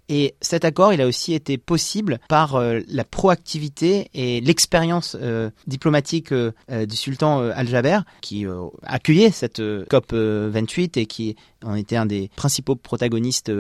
Et 0.08 0.34
cet 0.40 0.64
accord, 0.64 0.92
il 0.92 1.00
a 1.00 1.06
aussi 1.06 1.32
été 1.32 1.56
possible 1.56 2.18
par 2.28 2.56
euh, 2.56 2.80
la 2.88 3.04
proactivité 3.04 4.10
et 4.12 4.40
l'expérience 4.42 5.16
euh, 5.20 5.50
diplomatique 5.66 6.32
euh, 6.32 6.52
du 6.68 6.96
sultan 6.96 7.40
Al-Jaber, 7.40 8.00
qui 8.20 8.46
accueillait 8.82 9.30
cette 9.30 9.62
COP 9.88 10.12
euh, 10.12 10.50
28 10.52 10.98
et 10.98 11.06
qui 11.06 11.36
en 11.64 11.74
était 11.74 11.96
un 11.96 12.06
des 12.06 12.30
principaux 12.36 12.76
protagonistes 12.76 13.50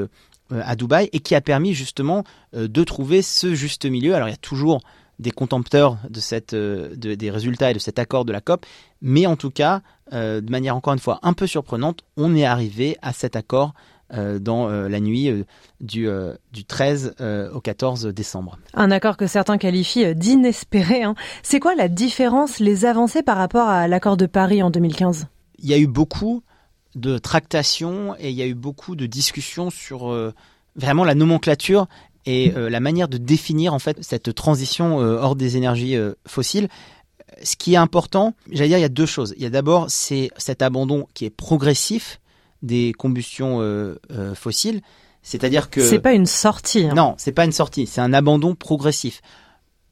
à 0.50 0.76
Dubaï, 0.76 1.08
et 1.12 1.20
qui 1.20 1.34
a 1.34 1.40
permis 1.40 1.72
justement 1.72 2.24
de 2.52 2.84
trouver 2.84 3.22
ce 3.22 3.54
juste 3.54 3.86
milieu. 3.86 4.14
Alors 4.14 4.28
il 4.28 4.32
y 4.32 4.34
a 4.34 4.38
toujours 4.38 4.82
des 5.18 5.30
contempteurs 5.30 5.96
de 6.10 6.94
des 7.14 7.30
résultats 7.30 7.70
et 7.70 7.74
de 7.74 7.78
cet 7.78 7.98
accord 7.98 8.26
de 8.26 8.32
la 8.32 8.42
COP, 8.42 8.66
mais 9.00 9.26
en 9.26 9.36
tout 9.36 9.50
cas, 9.50 9.80
de 10.12 10.50
manière 10.50 10.76
encore 10.76 10.92
une 10.92 10.98
fois 10.98 11.18
un 11.22 11.32
peu 11.32 11.46
surprenante, 11.46 12.04
on 12.16 12.36
est 12.36 12.44
arrivé 12.44 12.98
à 13.00 13.14
cet 13.14 13.36
accord 13.36 13.72
euh, 14.12 14.38
dans 14.38 14.68
euh, 14.68 14.88
la 14.88 15.00
nuit 15.00 15.30
euh, 15.30 15.44
du, 15.80 16.08
du 16.52 16.64
13 16.64 17.14
euh, 17.20 17.50
au 17.52 17.60
14 17.60 18.06
décembre. 18.06 18.58
Un 18.74 18.90
accord 18.90 19.16
que 19.16 19.26
certains 19.26 19.58
qualifient 19.58 20.14
d'inespéré. 20.14 21.02
hein. 21.02 21.14
C'est 21.42 21.60
quoi 21.60 21.74
la 21.74 21.88
différence, 21.88 22.58
les 22.58 22.84
avancées 22.84 23.22
par 23.22 23.36
rapport 23.36 23.68
à 23.68 23.88
l'accord 23.88 24.16
de 24.16 24.26
Paris 24.26 24.62
en 24.62 24.70
2015 24.70 25.26
Il 25.58 25.68
y 25.68 25.74
a 25.74 25.78
eu 25.78 25.86
beaucoup 25.86 26.42
de 26.94 27.18
tractations 27.18 28.14
et 28.18 28.30
il 28.30 28.36
y 28.36 28.42
a 28.42 28.46
eu 28.46 28.54
beaucoup 28.54 28.94
de 28.94 29.06
discussions 29.06 29.70
sur 29.70 30.14
vraiment 30.76 31.04
la 31.04 31.14
nomenclature 31.14 31.86
et 32.26 32.52
la 32.54 32.80
manière 32.80 33.08
de 33.08 33.18
définir 33.18 33.74
en 33.74 33.78
fait 33.80 33.98
cette 34.02 34.32
transition 34.34 34.98
hors 34.98 35.34
des 35.34 35.56
énergies 35.56 35.96
fossiles. 36.26 36.68
Ce 37.42 37.56
qui 37.56 37.74
est 37.74 37.78
important, 37.78 38.34
j'allais 38.50 38.68
dire, 38.68 38.78
il 38.78 38.82
y 38.82 38.84
a 38.84 38.88
deux 38.88 39.06
choses. 39.06 39.34
Il 39.36 39.42
y 39.42 39.46
a 39.46 39.50
d'abord 39.50 39.86
c'est 39.88 40.30
cet 40.36 40.62
abandon 40.62 41.08
qui 41.14 41.24
est 41.24 41.30
progressif 41.30 42.20
des 42.64 42.92
combustions 42.92 43.60
euh, 43.60 43.94
euh, 44.10 44.34
fossiles, 44.34 44.80
c'est-à-dire 45.22 45.70
que 45.70 45.80
C'est 45.80 46.00
pas 46.00 46.12
une 46.12 46.26
sortie. 46.26 46.86
hein. 46.86 46.94
non, 46.94 47.14
c'est 47.18 47.32
pas 47.32 47.44
une 47.44 47.52
sortie, 47.52 47.86
c'est 47.86 48.00
un 48.00 48.12
abandon 48.12 48.54
progressif. 48.54 49.20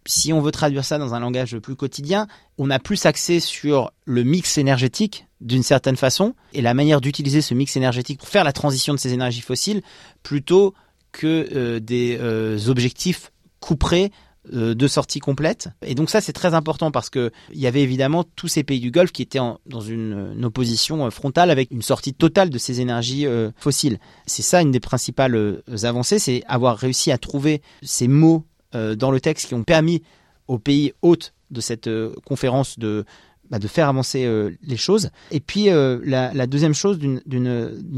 Si 0.04 0.32
on 0.32 0.40
veut 0.40 0.50
traduire 0.50 0.84
ça 0.84 0.98
dans 0.98 1.14
un 1.14 1.20
langage 1.20 1.56
plus 1.58 1.76
quotidien, 1.76 2.26
on 2.58 2.70
a 2.70 2.80
plus 2.80 3.06
axé 3.06 3.38
sur 3.38 3.92
le 4.04 4.24
mix 4.24 4.58
énergétique 4.58 5.26
d'une 5.40 5.62
certaine 5.62 5.96
façon 5.96 6.34
et 6.52 6.60
la 6.60 6.74
manière 6.74 7.00
d'utiliser 7.00 7.40
ce 7.40 7.54
mix 7.54 7.76
énergétique 7.76 8.18
pour 8.18 8.28
faire 8.28 8.42
la 8.42 8.52
transition 8.52 8.94
de 8.94 8.98
ces 8.98 9.12
énergies 9.12 9.42
fossiles 9.42 9.82
plutôt 10.24 10.74
que 11.12 11.48
euh, 11.54 11.78
des 11.78 12.68
objectifs 12.68 13.30
couperés 13.60 14.10
de 14.52 14.86
sortie 14.86 15.18
complète. 15.18 15.68
Et 15.84 15.94
donc 15.94 16.10
ça 16.10 16.20
c'est 16.20 16.32
très 16.32 16.54
important 16.54 16.90
parce 16.90 17.10
que 17.10 17.30
il 17.52 17.58
y 17.60 17.66
avait 17.66 17.82
évidemment 17.82 18.24
tous 18.36 18.48
ces 18.48 18.62
pays 18.62 18.80
du 18.80 18.90
Golfe 18.90 19.10
qui 19.12 19.22
étaient 19.22 19.38
en- 19.38 19.58
dans 19.66 19.80
une, 19.80 20.32
une 20.36 20.44
opposition 20.44 21.06
euh, 21.06 21.10
frontale 21.10 21.50
avec 21.50 21.70
une 21.70 21.82
sortie 21.82 22.14
totale 22.14 22.50
de 22.50 22.58
ces 22.58 22.80
énergies 22.80 23.26
euh, 23.26 23.50
fossiles. 23.56 23.98
C'est 24.26 24.42
ça 24.42 24.60
une 24.62 24.70
des 24.70 24.80
principales 24.80 25.34
euh, 25.34 25.62
avancées, 25.84 26.18
c'est 26.18 26.42
avoir 26.46 26.76
réussi 26.76 27.10
à 27.10 27.18
trouver 27.18 27.62
ces 27.82 28.08
mots 28.08 28.44
euh, 28.74 28.94
dans 28.94 29.10
le 29.10 29.20
texte 29.20 29.46
qui 29.48 29.54
ont 29.54 29.64
permis 29.64 30.02
aux 30.48 30.58
pays 30.58 30.92
hôtes 31.02 31.32
de 31.50 31.60
cette 31.60 31.86
euh, 31.88 32.14
conférence 32.24 32.78
de 32.78 33.04
bah, 33.52 33.58
de 33.58 33.68
faire 33.68 33.86
avancer 33.86 34.24
euh, 34.24 34.56
les 34.62 34.78
choses. 34.78 35.10
Et 35.30 35.38
puis 35.38 35.68
euh, 35.68 36.00
la, 36.04 36.46
deuxième 36.46 36.72
chose, 36.72 36.98
d'une- 36.98 37.20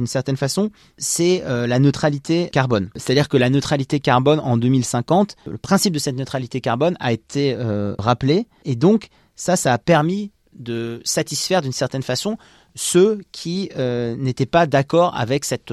certaine 0.07 0.37
façon, 0.37 0.71
c'est 0.99 1.45
euh, 1.45 1.69
la 1.69 1.79
neutralité 1.79 2.49
carbone. 2.53 2.91
C'est-à-dire 2.97 3.29
que 3.29 3.37
la 3.37 3.51
neutralité 3.51 4.01
carbone 4.01 4.41
en 4.41 4.57
2050, 4.57 5.37
le 5.47 5.57
principe 5.57 5.95
de 5.95 6.01
cette 6.01 6.17
neutralité 6.17 6.61
carbone 6.61 6.97
a 6.99 7.13
été 7.13 7.57
rappelé, 7.99 8.49
et 8.65 8.75
donc 8.75 9.09
ça, 9.37 9.55
ça 9.55 9.73
a 9.73 9.79
permis 9.79 10.33
de 10.55 11.01
satisfaire 11.05 11.63
d'une 11.63 11.73
certaine 11.73 12.03
façon 12.03 12.37
ceux 12.75 13.21
qui 13.31 13.71
n'étaient 13.77 14.47
pas 14.47 14.67
d'accord 14.67 15.17
avec 15.17 15.45
cette 15.45 15.73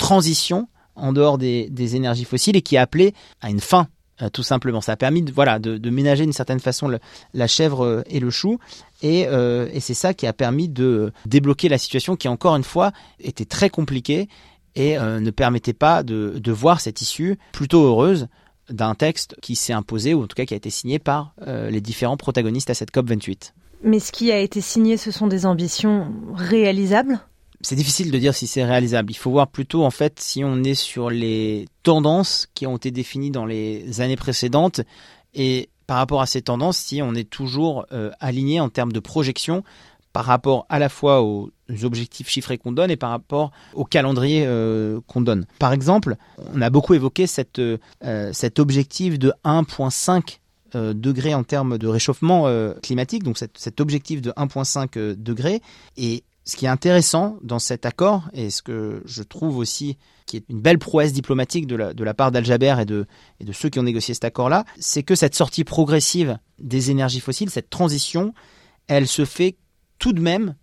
transition 0.00 0.68
en 0.96 1.12
dehors 1.12 1.38
des, 1.38 1.70
des 1.70 1.94
énergies 1.94 2.24
fossiles 2.24 2.56
et 2.56 2.62
qui 2.62 2.76
appelaient 2.76 3.14
à 3.40 3.50
une 3.50 3.60
fin 3.60 3.86
euh, 4.22 4.28
tout 4.30 4.42
simplement. 4.42 4.80
Ça 4.80 4.92
a 4.92 4.96
permis 4.96 5.22
de, 5.22 5.32
voilà, 5.32 5.58
de, 5.58 5.90
ménager 5.90 6.24
d'une 6.24 6.32
certaine 6.32 6.60
façon 6.60 6.90
la 7.34 7.46
chèvre 7.46 7.84
euh, 7.84 8.02
et 8.06 8.20
le 8.20 8.30
chou. 8.30 8.58
Et, 9.02 9.26
euh, 9.28 9.68
et 9.72 9.80
c'est 9.80 9.94
ça 9.94 10.14
qui 10.14 10.26
a 10.26 10.32
permis 10.32 10.68
de 10.68 11.12
débloquer 11.26 11.68
la 11.68 11.78
situation 11.78 12.16
qui, 12.16 12.28
encore 12.28 12.56
une 12.56 12.64
fois, 12.64 12.92
était 13.20 13.44
très 13.44 13.70
compliquée 13.70 14.28
et 14.74 14.96
ne 14.96 15.30
permettait 15.30 15.74
pas 15.74 16.02
de, 16.02 16.50
voir 16.50 16.80
cette 16.80 17.02
issue 17.02 17.38
plutôt 17.52 17.84
heureuse 17.84 18.28
d'un 18.70 18.94
texte 18.94 19.36
qui 19.42 19.54
s'est 19.54 19.74
imposé, 19.74 20.14
ou 20.14 20.22
en 20.22 20.26
tout 20.26 20.34
cas 20.34 20.46
qui 20.46 20.54
a 20.54 20.56
été 20.56 20.70
signé 20.70 20.98
par 20.98 21.34
les 21.46 21.82
différents 21.82 22.16
protagonistes 22.16 22.70
à 22.70 22.74
cette 22.74 22.90
COP 22.90 23.06
28. 23.06 23.52
Mais 23.82 23.98
ce 23.98 24.12
qui 24.12 24.32
a 24.32 24.38
été 24.38 24.62
signé, 24.62 24.96
ce 24.96 25.10
sont 25.10 25.26
des 25.26 25.44
ambitions 25.44 26.10
réalisables? 26.34 27.20
C'est 27.62 27.76
difficile 27.76 28.10
de 28.10 28.18
dire 28.18 28.34
si 28.34 28.46
c'est 28.46 28.64
réalisable. 28.64 29.12
Il 29.12 29.16
faut 29.16 29.30
voir 29.30 29.48
plutôt 29.48 29.84
en 29.84 29.90
fait 29.90 30.20
si 30.20 30.44
on 30.44 30.62
est 30.62 30.74
sur 30.74 31.10
les 31.10 31.66
tendances 31.82 32.48
qui 32.54 32.66
ont 32.66 32.76
été 32.76 32.90
définies 32.90 33.30
dans 33.30 33.46
les 33.46 34.00
années 34.00 34.16
précédentes 34.16 34.80
et 35.34 35.68
par 35.86 35.96
rapport 35.98 36.22
à 36.22 36.26
ces 36.26 36.42
tendances, 36.42 36.78
si 36.78 37.02
on 37.02 37.14
est 37.14 37.28
toujours 37.28 37.86
euh, 37.92 38.10
aligné 38.20 38.60
en 38.60 38.68
termes 38.68 38.92
de 38.92 39.00
projection 39.00 39.62
par 40.12 40.24
rapport 40.24 40.66
à 40.68 40.78
la 40.78 40.88
fois 40.88 41.22
aux 41.22 41.50
objectifs 41.82 42.28
chiffrés 42.28 42.58
qu'on 42.58 42.72
donne 42.72 42.90
et 42.90 42.96
par 42.96 43.10
rapport 43.10 43.50
au 43.74 43.84
calendrier 43.84 44.44
euh, 44.46 45.00
qu'on 45.06 45.22
donne. 45.22 45.46
Par 45.58 45.72
exemple, 45.72 46.16
on 46.54 46.60
a 46.60 46.70
beaucoup 46.70 46.94
évoqué 46.94 47.26
euh, 47.58 48.32
cet 48.32 48.58
objectif 48.58 49.18
de 49.18 49.32
1,5 49.44 50.38
euh, 50.74 50.94
degrés 50.94 51.34
en 51.34 51.44
termes 51.44 51.76
de 51.76 51.86
réchauffement 51.86 52.46
climatique, 52.82 53.22
donc 53.22 53.36
cet, 53.38 53.80
objectif 53.80 54.22
de 54.22 54.30
1,5 54.32 54.88
euh, 54.96 55.14
degrés. 55.16 55.60
Et 55.96 56.24
ce 56.44 56.56
qui 56.56 56.66
est 56.66 56.68
intéressant 56.68 57.38
dans 57.42 57.58
cet 57.58 57.86
accord, 57.86 58.28
et 58.32 58.50
ce 58.50 58.62
que 58.62 59.02
je 59.04 59.22
trouve 59.22 59.56
aussi 59.58 59.96
qui 60.26 60.36
est 60.36 60.44
une 60.48 60.60
belle 60.60 60.78
prouesse 60.78 61.12
diplomatique 61.12 61.66
de 61.66 61.76
la, 61.76 61.94
de 61.94 62.04
la 62.04 62.14
part 62.14 62.30
d'Al-Jaber 62.30 62.76
et 62.80 62.84
de, 62.84 63.06
et 63.40 63.44
de 63.44 63.52
ceux 63.52 63.68
qui 63.68 63.78
ont 63.78 63.84
négocié 63.84 64.14
cet 64.14 64.24
accord-là, 64.24 64.64
c'est 64.78 65.02
que 65.02 65.14
cette 65.14 65.34
sortie 65.34 65.64
progressive 65.64 66.38
des 66.58 66.90
énergies 66.90 67.20
fossiles, 67.20 67.50
cette 67.50 67.70
transition, 67.70 68.32
elle 68.86 69.06
se 69.06 69.24
fait 69.24 69.56
tout 69.98 70.12
de 70.12 70.20
même, 70.20 70.54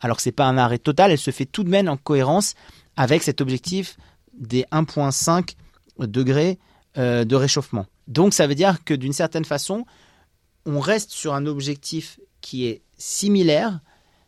alors 0.00 0.16
que 0.16 0.22
c'est 0.22 0.32
pas 0.32 0.46
un 0.46 0.58
arrêt 0.58 0.78
total, 0.78 1.10
elle 1.10 1.18
se 1.18 1.30
fait 1.30 1.46
tout 1.46 1.64
de 1.64 1.70
même 1.70 1.88
en 1.88 1.96
cohérence 1.96 2.54
avec 2.96 3.22
cet 3.22 3.40
objectif 3.40 3.96
des 4.34 4.64
1,5 4.72 5.54
degrés 5.98 6.58
euh, 6.98 7.24
de 7.24 7.36
réchauffement. 7.36 7.86
Donc 8.08 8.34
ça 8.34 8.46
veut 8.46 8.54
dire 8.54 8.84
que 8.84 8.94
d'une 8.94 9.12
certaine 9.12 9.44
façon, 9.44 9.86
on 10.66 10.80
reste 10.80 11.10
sur 11.10 11.34
un 11.34 11.46
objectif 11.46 12.18
qui 12.40 12.66
est 12.66 12.82
similaire, 12.98 13.80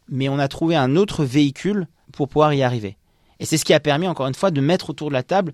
mais 0.09 0.29
on 0.29 0.39
a 0.39 0.49
trouvé 0.49 0.77
un 0.77 0.97
autre 0.97 1.25
véhicule 1.25 1.87
pour 2.13 2.29
pouvoir 2.29 2.55
y 2.55 2.63
arriver. 2.63 2.97
Et 3.41 3.47
c'est 3.47 3.59
ce 3.59 3.65
qui 3.65 3.75
a 3.75 3.81
permis, 3.81 4.07
encore 4.07 4.27
une 4.27 4.35
fois, 4.35 4.51
de 4.51 4.61
mettre 4.61 4.91
autour 4.91 5.09
de 5.09 5.15
la 5.15 5.23
table 5.23 5.53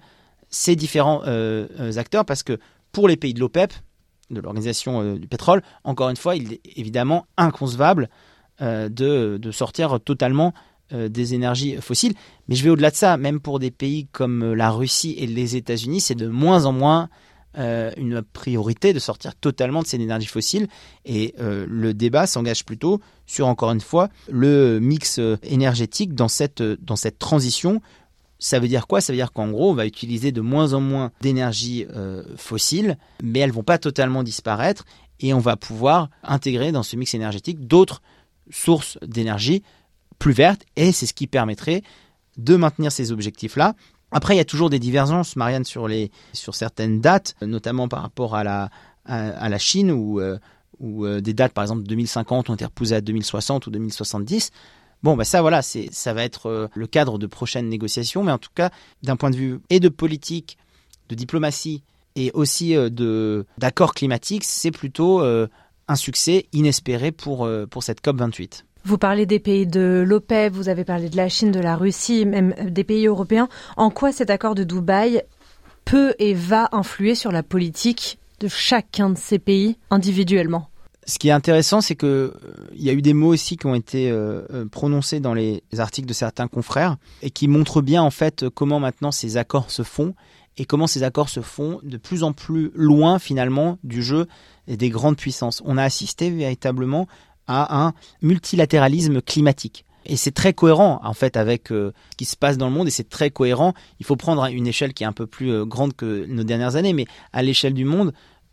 ces 0.50 0.76
différents 0.76 1.23
euh, 1.26 1.66
euh, 1.78 1.97
acteurs, 1.97 2.25
parce 2.25 2.42
que 2.42 2.59
pour 2.92 3.09
les 3.09 3.16
pays 3.16 3.35
de 3.35 3.40
l'OPEP, 3.40 3.73
de 4.30 4.40
l'Organisation 4.40 5.00
euh, 5.02 5.19
du 5.19 5.28
pétrole, 5.28 5.62
encore 5.85 6.11
une 6.11 6.16
fois, 6.16 6.37
il 6.37 6.54
est 6.54 6.61
évidemment 6.76 7.26
inconcevable 7.37 8.09
de, 8.61 9.38
de, 9.38 9.50
sortir 9.52 9.99
totalement 10.00 10.52
des 10.92 11.33
énergies 11.33 11.76
fossiles. 11.80 12.12
Mais 12.47 12.57
je 12.57 12.62
vais 12.62 12.69
au-delà 12.69 12.90
de 12.90 12.95
ça, 12.95 13.16
même 13.16 13.40
pour 13.40 13.59
des 13.59 13.71
pays 13.71 14.07
comme 14.12 14.52
la 14.52 14.71
Russie 14.71 15.14
et 15.16 15.26
les 15.26 15.57
États-Unis, 15.57 16.02
c'est 16.02 16.14
de 16.14 16.26
moins 16.26 16.66
en 16.66 16.73
moins 16.73 17.09
euh, 17.59 17.90
une 17.97 18.23
priorité 18.23 18.92
de 18.92 18.99
sortir 18.99 19.35
totalement 19.35 19.83
de 19.83 19.87
ces 19.87 19.97
énergies 19.97 20.26
fossiles. 20.26 20.69
Et 21.04 21.35
euh, 21.40 21.66
le 21.69 21.95
débat 21.95 22.26
s'engage 22.26 22.64
plutôt 22.64 23.00
sur 23.26 23.47
encore 23.47 23.73
une 23.73 23.80
fois 23.80 24.09
le 24.30 24.78
mix 24.80 25.19
euh, 25.19 25.37
énergétique 25.42 26.14
dans 26.14 26.28
cette 26.28 26.62
dans 26.62 26.97
cette 26.97 27.19
transition. 27.19 27.80
Ça 28.38 28.59
veut 28.59 28.69
dire 28.69 28.87
quoi? 28.87 29.00
Ça 29.00 29.12
veut 29.12 29.19
dire 29.19 29.33
qu'en 29.33 29.49
gros, 29.50 29.71
on 29.71 29.75
va 29.75 29.87
utiliser 29.87 30.33
de 30.33 30.40
moins 30.40 30.73
en 30.73 30.80
moins 30.80 31.12
d'énergie 31.21 31.87
euh, 31.95 32.25
fossile, 32.37 32.97
mais 33.23 33.40
elles 33.40 33.52
vont 33.52 33.62
pas 33.62 33.78
totalement 33.78 34.23
disparaître 34.23 34.85
et 35.21 35.35
on 35.35 35.38
va 35.38 35.57
pouvoir 35.57 36.09
intégrer 36.23 36.73
dans 36.73 36.83
ce 36.83 36.97
mix 36.97 37.14
énergétique 37.14 37.66
d'autres 37.66 38.00
sources 38.50 38.99
d'énergie 39.02 39.62
plus 40.19 40.33
vertes. 40.33 40.62
Et 40.76 40.92
c'est 40.92 41.07
ce 41.07 41.12
qui 41.12 41.26
permettrait 41.26 41.83
de 42.38 42.57
maintenir 42.57 42.90
ces 42.90 43.12
objectifs-là. 43.12 43.75
Après, 44.12 44.34
il 44.34 44.38
y 44.38 44.40
a 44.40 44.44
toujours 44.44 44.70
des 44.70 44.78
divergences, 44.78 45.36
Marianne, 45.36 45.64
sur, 45.64 45.88
certaines 46.54 47.00
dates, 47.00 47.34
notamment 47.42 47.88
par 47.88 48.02
rapport 48.02 48.34
à 48.34 48.42
la, 48.44 49.58
Chine, 49.58 49.92
où, 49.92 50.20
euh, 50.20 50.38
euh, 50.82 51.20
des 51.20 51.34
dates, 51.34 51.52
par 51.52 51.62
exemple, 51.62 51.82
2050 51.84 52.50
ont 52.50 52.54
été 52.54 52.64
repoussées 52.64 52.94
à 52.94 53.00
2060 53.00 53.66
ou 53.66 53.70
2070. 53.70 54.50
Bon, 55.02 55.16
bah 55.16 55.24
ça, 55.24 55.40
voilà, 55.40 55.62
c'est, 55.62 55.88
ça 55.92 56.12
va 56.12 56.24
être 56.24 56.46
euh, 56.46 56.68
le 56.74 56.86
cadre 56.86 57.18
de 57.18 57.26
prochaines 57.26 57.68
négociations, 57.68 58.22
mais 58.22 58.32
en 58.32 58.38
tout 58.38 58.50
cas, 58.54 58.70
d'un 59.02 59.16
point 59.16 59.30
de 59.30 59.36
vue 59.36 59.60
et 59.70 59.80
de 59.80 59.88
politique, 59.88 60.58
de 61.08 61.14
diplomatie 61.14 61.82
et 62.16 62.30
aussi 62.34 62.74
de, 62.74 63.46
d'accords 63.58 63.94
climatiques, 63.94 64.44
c'est 64.44 64.72
plutôt 64.72 65.22
un 65.22 65.96
succès 65.96 66.46
inespéré 66.52 67.12
pour, 67.12 67.48
cette 67.80 68.00
COP 68.00 68.16
28. 68.16 68.64
Vous 68.84 68.99
parlez 68.99 69.26
des 69.26 69.38
pays 69.38 69.66
de 69.66 70.04
l'OPEP, 70.06 70.52
vous 70.52 70.68
avez 70.68 70.84
parlé 70.84 71.08
de 71.08 71.16
la 71.16 71.28
Chine, 71.28 71.52
de 71.52 71.60
la 71.60 71.76
Russie, 71.76 72.25
même 72.25 72.54
des 72.64 72.84
pays 72.84 73.06
européens. 73.06 73.49
En 73.76 73.90
quoi 73.90 74.12
cet 74.12 74.30
accord 74.30 74.54
de 74.54 74.64
Dubaï 74.64 75.22
peut 75.84 76.14
et 76.18 76.34
va 76.34 76.68
influer 76.72 77.14
sur 77.14 77.32
la 77.32 77.42
politique 77.42 78.18
de 78.40 78.49
chacun 78.49 79.10
de 79.10 79.18
ces 79.18 79.38
pays 79.38 79.76
individuellement? 79.90 80.70
Ce 81.06 81.18
qui 81.18 81.28
est 81.28 81.32
intéressant, 81.32 81.80
c'est 81.80 81.96
que 81.96 82.06
euh, 82.06 82.66
y 82.75 82.88
a 82.88 82.92
eu 82.92 83.02
des 83.02 83.14
mots 83.14 83.32
aussi 83.32 83.56
qui 83.56 83.66
ont 83.66 83.75
été 83.75 84.10
euh, 84.10 84.42
euh, 84.52 84.66
prononcés 84.66 85.18
dans 85.18 85.34
les 85.34 85.62
articles 85.78 86.06
de 86.06 86.12
certains 86.12 86.46
confrères 86.46 86.96
et 87.22 87.30
qui 87.30 87.49
montrent 87.49 87.82
bien 87.82 88.02
en 88.02 88.10
fait 88.10 88.49
comment 88.49 88.80
maintenant 88.80 89.10
ces 89.10 89.37
accords 89.37 89.70
se 89.70 89.82
font 89.82 90.14
et 90.56 90.66
comment 90.66 90.87
ces 90.87 91.02
accords 91.02 91.28
se 91.28 91.40
font 91.40 91.80
de 91.82 91.96
plus 91.96 92.22
en 92.22 92.32
plus 92.32 92.70
loin 92.75 93.18
finalement 93.18 93.78
du 93.82 94.02
jeu 94.02 94.26
des 94.68 94.90
grandes 94.90 95.16
puissances. 95.16 95.62
On 95.64 95.78
a 95.78 95.82
assisté 95.82 96.30
véritablement 96.30 97.08
à 97.50 97.85
un 97.87 97.95
multilatéralisme 98.23 99.21
climatique. 99.21 99.85
Et 100.07 100.16
c'est 100.16 100.30
très 100.30 100.54
cohérent 100.54 101.00
en 101.04 101.12
fait 101.12 101.37
avec 101.37 101.71
euh, 101.71 101.92
ce 102.12 102.16
qui 102.16 102.25
se 102.25 102.37
passe 102.37 102.57
dans 102.57 102.69
le 102.69 102.75
monde 102.75 102.88
et 102.88 102.90
c'est 102.90 103.09
très 103.09 103.30
cohérent. 103.30 103.75
Il 103.99 104.07
faut 104.07 104.16
prendre 104.16 104.45
une 104.47 104.66
échelle 104.66 104.95
qui 104.95 105.04
est 105.04 105.07
un 105.07 105.12
peu 105.12 105.26
plus 105.26 105.52
euh, 105.52 105.64
grande 105.66 105.95
que 105.95 106.25
nos 106.26 106.45
dernières 106.45 106.76
années, 106.76 106.92
mais 106.92 107.07
à 107.33 107.42
l'échelle 107.42 107.75
du 107.75 107.85
monde, 107.85 108.12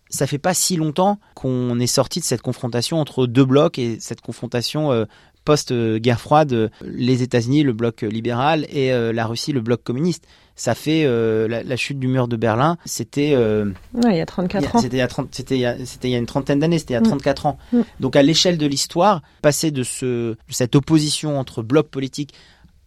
ça 0.09 0.27
fait 0.27 0.37
pas 0.37 0.53
si 0.53 0.75
longtemps 0.75 1.19
qu'on 1.35 1.79
est 1.79 1.87
sorti 1.87 2.19
de 2.19 2.25
cette 2.25 2.41
confrontation 2.41 2.99
entre 2.99 3.27
deux 3.27 3.45
blocs 3.45 3.79
et 3.79 3.97
cette 3.99 4.21
confrontation 4.21 4.91
euh, 4.91 5.05
post-guerre 5.47 6.19
froide, 6.19 6.69
les 6.83 7.23
États-Unis, 7.23 7.63
le 7.63 7.73
bloc 7.73 8.01
libéral, 8.01 8.65
et 8.69 8.91
la 8.91 9.25
Russie, 9.25 9.53
le 9.53 9.61
bloc 9.61 9.81
communiste 9.83 10.25
ça 10.57 10.73
fait 10.73 11.03
euh, 11.05 11.47
la, 11.47 11.75
chute 11.75 11.99
du 11.99 12.07
mur 12.07 12.27
de 12.27 12.35
Berlin, 12.35 12.77
c'était 12.83 13.33
euh, 13.35 13.71
il 13.93 14.15
y 14.15 14.19
a 14.19 14.25
34 14.25 14.75
ans. 14.75 14.81
C'était 14.81 14.97
il 14.97 15.59
y 15.59 15.65
a 15.65 15.77
c'était 15.85 16.07
il 16.07 16.11
y 16.11 16.15
a 16.15 16.17
une 16.17 16.25
trentaine 16.25 16.59
d'années, 16.59 16.79
c'était 16.79 16.95
il 16.95 16.97
y 16.97 16.99
a 16.99 17.01
34 17.01 17.45
mm. 17.45 17.47
ans. 17.47 17.57
Mm. 17.71 17.81
Donc 17.99 18.15
à 18.15 18.23
l'échelle 18.23 18.57
de 18.57 18.65
l'histoire, 18.65 19.21
passer 19.43 19.69
de 19.69 19.83
ce 19.83 20.35
cette 20.49 20.75
opposition 20.75 21.39
entre 21.39 21.61
blocs 21.61 21.89
politiques 21.89 22.33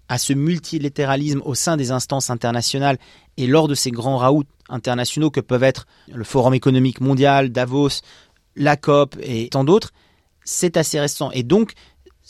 à 0.08 0.18
ce 0.18 0.32
multilatéralisme 0.32 1.40
au 1.44 1.54
sein 1.54 1.76
des 1.76 1.92
instances 1.92 2.28
internationales 2.28 2.98
et 3.36 3.46
lors 3.46 3.68
de 3.68 3.76
ces 3.76 3.92
grands 3.92 4.16
raouts 4.16 4.42
internationaux 4.68 5.30
que 5.30 5.40
peuvent 5.40 5.62
être 5.62 5.86
le 6.12 6.24
Forum 6.24 6.52
économique 6.52 7.00
mondial, 7.00 7.50
Davos, 7.50 8.00
la 8.56 8.76
COP 8.76 9.16
et 9.22 9.48
tant 9.48 9.62
d'autres, 9.62 9.92
c'est 10.42 10.76
assez 10.76 10.98
récent. 10.98 11.30
Et 11.30 11.44
donc, 11.44 11.74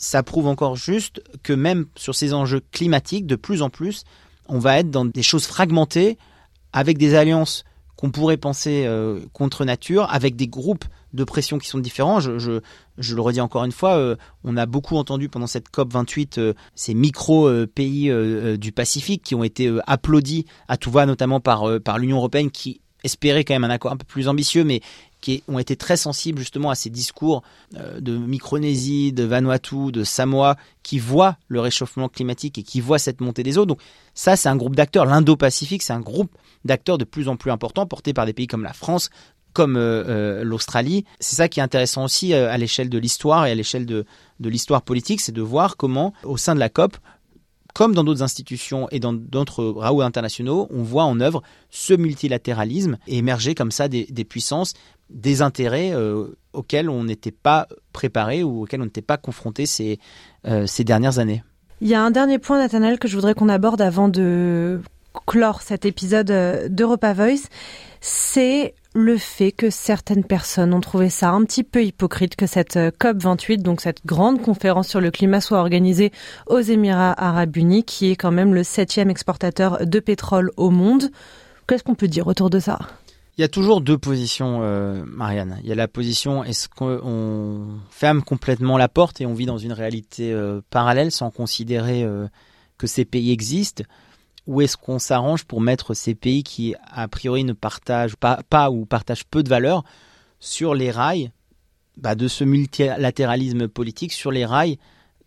ça 0.01 0.23
prouve 0.23 0.47
encore 0.47 0.75
juste 0.75 1.21
que 1.43 1.53
même 1.53 1.85
sur 1.95 2.15
ces 2.15 2.33
enjeux 2.33 2.61
climatiques, 2.71 3.27
de 3.27 3.35
plus 3.35 3.61
en 3.61 3.69
plus, 3.69 4.03
on 4.47 4.57
va 4.57 4.79
être 4.79 4.89
dans 4.89 5.05
des 5.05 5.21
choses 5.21 5.45
fragmentées, 5.45 6.17
avec 6.73 6.97
des 6.97 7.13
alliances 7.13 7.63
qu'on 7.95 8.09
pourrait 8.09 8.37
penser 8.37 8.85
euh, 8.87 9.19
contre 9.31 9.63
nature, 9.63 10.07
avec 10.11 10.35
des 10.35 10.47
groupes 10.47 10.85
de 11.13 11.23
pression 11.23 11.59
qui 11.59 11.67
sont 11.67 11.77
différents. 11.77 12.19
Je, 12.19 12.61
le 12.97 13.21
redis 13.21 13.41
encore 13.41 13.63
une 13.63 13.71
fois, 13.71 13.93
euh, 13.93 14.15
on 14.43 14.57
a 14.57 14.65
beaucoup 14.65 14.97
entendu 14.97 15.29
pendant 15.29 15.45
cette 15.45 15.69
COP 15.69 15.93
28 15.93 16.37
euh, 16.39 16.53
ces 16.73 16.95
micro-pays 16.95 18.11
du 18.57 18.71
Pacifique 18.71 19.21
qui 19.21 19.35
ont 19.35 19.43
été 19.43 19.71
applaudis 19.85 20.47
à 20.67 20.77
tout 20.77 20.89
va, 20.89 21.05
notamment 21.05 21.39
par, 21.39 21.79
par 21.79 21.99
l'Union 21.99 22.17
européenne 22.17 22.49
qui 22.49 22.81
espérait 23.03 23.43
quand 23.43 23.53
même 23.53 23.63
un 23.63 23.69
accord 23.69 23.91
un 23.91 23.97
peu 23.97 24.05
plus 24.05 24.27
ambitieux, 24.27 24.63
mais 24.63 24.81
qui 25.21 25.43
ont 25.47 25.59
été 25.59 25.75
très 25.75 25.97
sensibles 25.97 26.39
justement 26.39 26.69
à 26.69 26.75
ces 26.75 26.89
discours 26.89 27.43
de 27.73 28.17
Micronésie, 28.17 29.13
de 29.13 29.23
Vanuatu, 29.23 29.91
de 29.91 30.03
Samoa, 30.03 30.57
qui 30.83 30.99
voient 30.99 31.37
le 31.47 31.59
réchauffement 31.59 32.09
climatique 32.09 32.57
et 32.57 32.63
qui 32.63 32.81
voient 32.81 32.99
cette 32.99 33.21
montée 33.21 33.43
des 33.43 33.57
eaux. 33.57 33.65
Donc 33.65 33.79
ça, 34.13 34.35
c'est 34.35 34.49
un 34.49 34.55
groupe 34.55 34.75
d'acteurs. 34.75 35.05
L'Indo-Pacifique, 35.05 35.83
c'est 35.83 35.93
un 35.93 36.01
groupe 36.01 36.31
d'acteurs 36.65 36.97
de 36.97 37.05
plus 37.05 37.27
en 37.27 37.35
plus 37.35 37.51
important, 37.51 37.85
porté 37.85 38.13
par 38.13 38.25
des 38.25 38.33
pays 38.33 38.47
comme 38.47 38.63
la 38.63 38.73
France, 38.73 39.09
comme 39.53 39.75
euh, 39.75 40.03
euh, 40.07 40.43
l'Australie. 40.43 41.05
C'est 41.19 41.35
ça 41.35 41.47
qui 41.47 41.59
est 41.59 41.63
intéressant 41.63 42.05
aussi 42.05 42.33
euh, 42.33 42.51
à 42.51 42.57
l'échelle 42.57 42.89
de 42.89 42.97
l'histoire 42.97 43.45
et 43.45 43.51
à 43.51 43.55
l'échelle 43.55 43.85
de 43.85 44.05
l'histoire 44.39 44.81
politique, 44.81 45.21
c'est 45.21 45.31
de 45.31 45.41
voir 45.41 45.77
comment, 45.77 46.13
au 46.23 46.37
sein 46.37 46.55
de 46.55 46.59
la 46.59 46.69
COP, 46.69 46.97
comme 47.73 47.93
dans 47.93 48.03
d'autres 48.03 48.23
institutions 48.23 48.87
et 48.91 48.99
dans 48.99 49.13
d'autres 49.13 49.65
raouts 49.65 50.01
internationaux, 50.01 50.67
on 50.71 50.83
voit 50.83 51.03
en 51.03 51.19
œuvre 51.19 51.41
ce 51.69 51.93
multilatéralisme 51.93 52.97
et 53.07 53.17
émerger 53.17 53.55
comme 53.55 53.71
ça 53.71 53.87
des, 53.87 54.05
puissances, 54.25 54.73
des 55.09 55.41
intérêts 55.41 55.93
auxquels 56.53 56.89
on 56.89 57.03
n'était 57.03 57.31
pas 57.31 57.67
préparé 57.93 58.43
ou 58.43 58.63
auxquels 58.63 58.81
on 58.81 58.85
n'était 58.85 59.01
pas 59.01 59.17
confronté 59.17 59.65
ces, 59.65 59.99
ces 60.65 60.83
dernières 60.83 61.19
années. 61.19 61.43
Il 61.81 61.87
y 61.87 61.95
a 61.95 62.01
un 62.01 62.11
dernier 62.11 62.37
point, 62.37 62.59
Nathanaël, 62.59 62.99
que 62.99 63.07
je 63.07 63.15
voudrais 63.15 63.33
qu'on 63.33 63.49
aborde 63.49 63.81
avant 63.81 64.07
de 64.07 64.79
clore 65.25 65.61
cet 65.61 65.85
épisode 65.85 66.31
euh, 66.31 66.67
d'Europa 66.69 67.13
Voice. 67.13 67.47
C'est 67.99 68.73
le 68.93 69.17
fait 69.17 69.51
que 69.51 69.69
certaines 69.69 70.23
personnes 70.23 70.73
ont 70.73 70.81
trouvé 70.81 71.09
ça 71.09 71.29
un 71.29 71.43
petit 71.43 71.63
peu 71.63 71.83
hypocrite 71.83 72.35
que 72.35 72.47
cette 72.47 72.77
euh, 72.77 72.91
COP28, 72.99 73.61
donc 73.61 73.81
cette 73.81 74.05
grande 74.05 74.41
conférence 74.41 74.87
sur 74.87 75.01
le 75.01 75.11
climat, 75.11 75.41
soit 75.41 75.59
organisée 75.59 76.11
aux 76.47 76.59
Émirats 76.59 77.13
arabes 77.17 77.55
unis, 77.55 77.83
qui 77.83 78.11
est 78.11 78.15
quand 78.15 78.31
même 78.31 78.53
le 78.53 78.63
septième 78.63 79.09
exportateur 79.09 79.85
de 79.85 79.99
pétrole 79.99 80.51
au 80.57 80.69
monde. 80.69 81.11
Qu'est-ce 81.67 81.83
qu'on 81.83 81.95
peut 81.95 82.07
dire 82.07 82.27
autour 82.27 82.49
de 82.49 82.59
ça? 82.59 82.79
Il 83.37 83.41
y 83.41 83.45
a 83.45 83.47
toujours 83.47 83.79
deux 83.79 83.97
positions, 83.97 84.59
euh, 84.61 85.03
Marianne. 85.07 85.57
Il 85.63 85.69
y 85.69 85.71
a 85.71 85.75
la 85.75 85.87
position 85.87 86.43
est-ce 86.43 86.67
qu'on 86.67 87.67
ferme 87.89 88.21
complètement 88.23 88.77
la 88.77 88.89
porte 88.89 89.21
et 89.21 89.25
on 89.25 89.33
vit 89.33 89.45
dans 89.45 89.57
une 89.57 89.71
réalité 89.71 90.35
parallèle 90.69 91.11
sans 91.11 91.31
considérer 91.31 92.05
que 92.77 92.87
ces 92.87 93.05
pays 93.05 93.31
existent? 93.31 93.83
Ou 94.47 94.61
est-ce 94.61 94.77
qu'on 94.77 94.99
s'arrange 94.99 95.45
pour 95.45 95.61
mettre 95.61 95.93
ces 95.93 96.15
pays 96.15 96.43
qui 96.43 96.75
a 96.89 97.07
priori 97.07 97.43
ne 97.43 97.53
partagent 97.53 98.15
pas, 98.15 98.71
ou 98.71 98.85
partagent 98.85 99.25
peu 99.25 99.43
de 99.43 99.49
valeurs 99.49 99.83
sur 100.39 100.73
les 100.73 100.91
rails 100.91 101.31
bah, 101.97 102.15
de 102.15 102.27
ce 102.27 102.43
multilatéralisme 102.43 103.67
politique, 103.67 104.13
sur 104.13 104.31
les 104.31 104.45
rails 104.45 104.77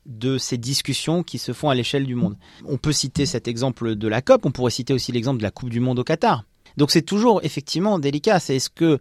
de 0.06 0.36
ces 0.36 0.58
discussions 0.58 1.22
qui 1.22 1.38
se 1.38 1.52
font 1.52 1.70
à 1.70 1.74
l'échelle 1.74 2.06
du 2.06 2.14
monde. 2.14 2.36
On 2.66 2.76
peut 2.76 2.92
citer 2.92 3.24
cet 3.24 3.48
exemple 3.48 3.94
de 3.94 4.08
la 4.08 4.20
COP, 4.20 4.44
on 4.44 4.50
pourrait 4.50 4.70
citer 4.70 4.92
aussi 4.92 5.12
l'exemple 5.12 5.38
de 5.38 5.44
la 5.44 5.50
Coupe 5.50 5.70
du 5.70 5.80
Monde 5.80 5.98
au 5.98 6.04
Qatar. 6.04 6.44
Donc 6.76 6.90
c'est 6.90 7.02
toujours 7.02 7.40
effectivement 7.44 7.98
délicat. 7.98 8.40
C'est 8.40 8.56
est-ce 8.56 8.70
que 8.70 8.98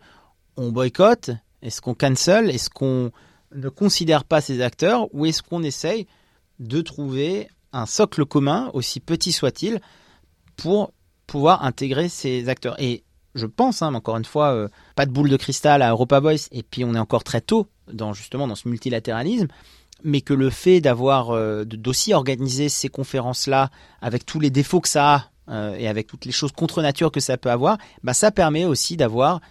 on 0.55 0.71
boycotte, 0.71 1.31
est-ce 1.61 1.81
qu'on 1.81 1.95
cancel, 1.95 2.49
est-ce 2.49 2.69
qu'on 2.69 3.11
ne 3.55 3.69
considère 3.69 4.23
pas 4.23 4.41
ces 4.41 4.61
acteurs, 4.61 5.13
ou 5.13 5.25
est-ce 5.25 5.41
qu'on 5.41 5.63
essaye 5.63 6.07
de 6.59 6.81
trouver 6.81 7.49
un 7.71 7.85
socle 7.85 8.25
commun, 8.25 8.69
aussi 8.73 8.99
petit 8.99 9.31
soit-il, 9.31 9.81
pour 10.55 10.93
pouvoir 11.27 11.63
intégrer 11.63 12.09
ces 12.09 12.49
acteurs. 12.49 12.75
Et 12.79 13.03
je 13.35 13.45
pense, 13.45 13.81
hein, 13.81 13.93
encore 13.93 14.17
une 14.17 14.25
fois, 14.25 14.53
euh, 14.53 14.67
pas 14.95 15.05
de 15.05 15.11
boule 15.11 15.29
de 15.29 15.37
cristal 15.37 15.81
à 15.81 15.91
Europa 15.91 16.19
Voice, 16.19 16.47
et 16.51 16.63
puis 16.63 16.83
on 16.85 16.93
est 16.93 16.99
encore 16.99 17.23
très 17.23 17.41
tôt 17.41 17.67
dans 17.91 18.13
justement 18.13 18.47
dans 18.47 18.55
ce 18.55 18.67
multilatéralisme, 18.67 19.47
mais 20.03 20.21
que 20.21 20.33
le 20.33 20.49
fait 20.49 20.81
d'avoir 20.81 21.31
euh, 21.31 21.63
d'aussi 21.65 22.13
organiser 22.13 22.69
ces 22.69 22.89
conférences-là 22.89 23.69
avec 24.01 24.25
tous 24.25 24.39
les 24.39 24.49
défauts 24.49 24.81
que 24.81 24.89
ça 24.89 25.15
a 25.15 25.29
euh, 25.49 25.75
et 25.75 25.87
avec 25.87 26.07
toutes 26.07 26.25
les 26.25 26.31
choses 26.31 26.51
contre 26.51 26.81
nature 26.81 27.11
que 27.11 27.19
ça 27.19 27.37
peut 27.37 27.51
avoir, 27.51 27.77
bah, 28.03 28.13
ça 28.13 28.31
permet 28.31 28.65
aussi 28.65 28.97
d'avoir 28.97 29.41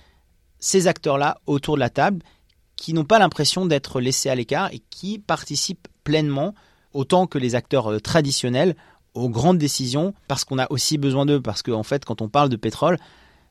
ces 0.59 0.87
acteurs-là 0.87 1.39
autour 1.47 1.75
de 1.75 1.81
la 1.81 1.91
table 1.91 2.23
qui 2.77 2.95
n'ont 2.95 3.05
pas 3.05 3.19
l'impression 3.19 3.67
d'être 3.67 4.01
laissés 4.01 4.29
à 4.29 4.35
l'écart 4.35 4.73
et 4.73 4.81
qui 4.91 5.19
participent 5.19 5.89
pleinement, 6.05 6.55
autant 6.93 7.27
que 7.27 7.39
les 7.39 7.55
acteurs 7.55 7.93
euh, 7.93 8.01
traditionnels, 8.01 8.77
aux 9.15 9.29
grandes 9.29 9.59
décisions, 9.59 10.15
parce 10.29 10.45
qu'on 10.45 10.59
a 10.59 10.71
aussi 10.71 10.99
besoin 10.99 11.27
d'eux, 11.27 11.41
parce 11.41 11.63
qu'en 11.63 11.81
en 11.81 11.83
fait, 11.83 12.05
quand 12.05 12.23
on 12.23 12.29
parle 12.29 12.49
de 12.49 12.57
pétrole 12.57 12.99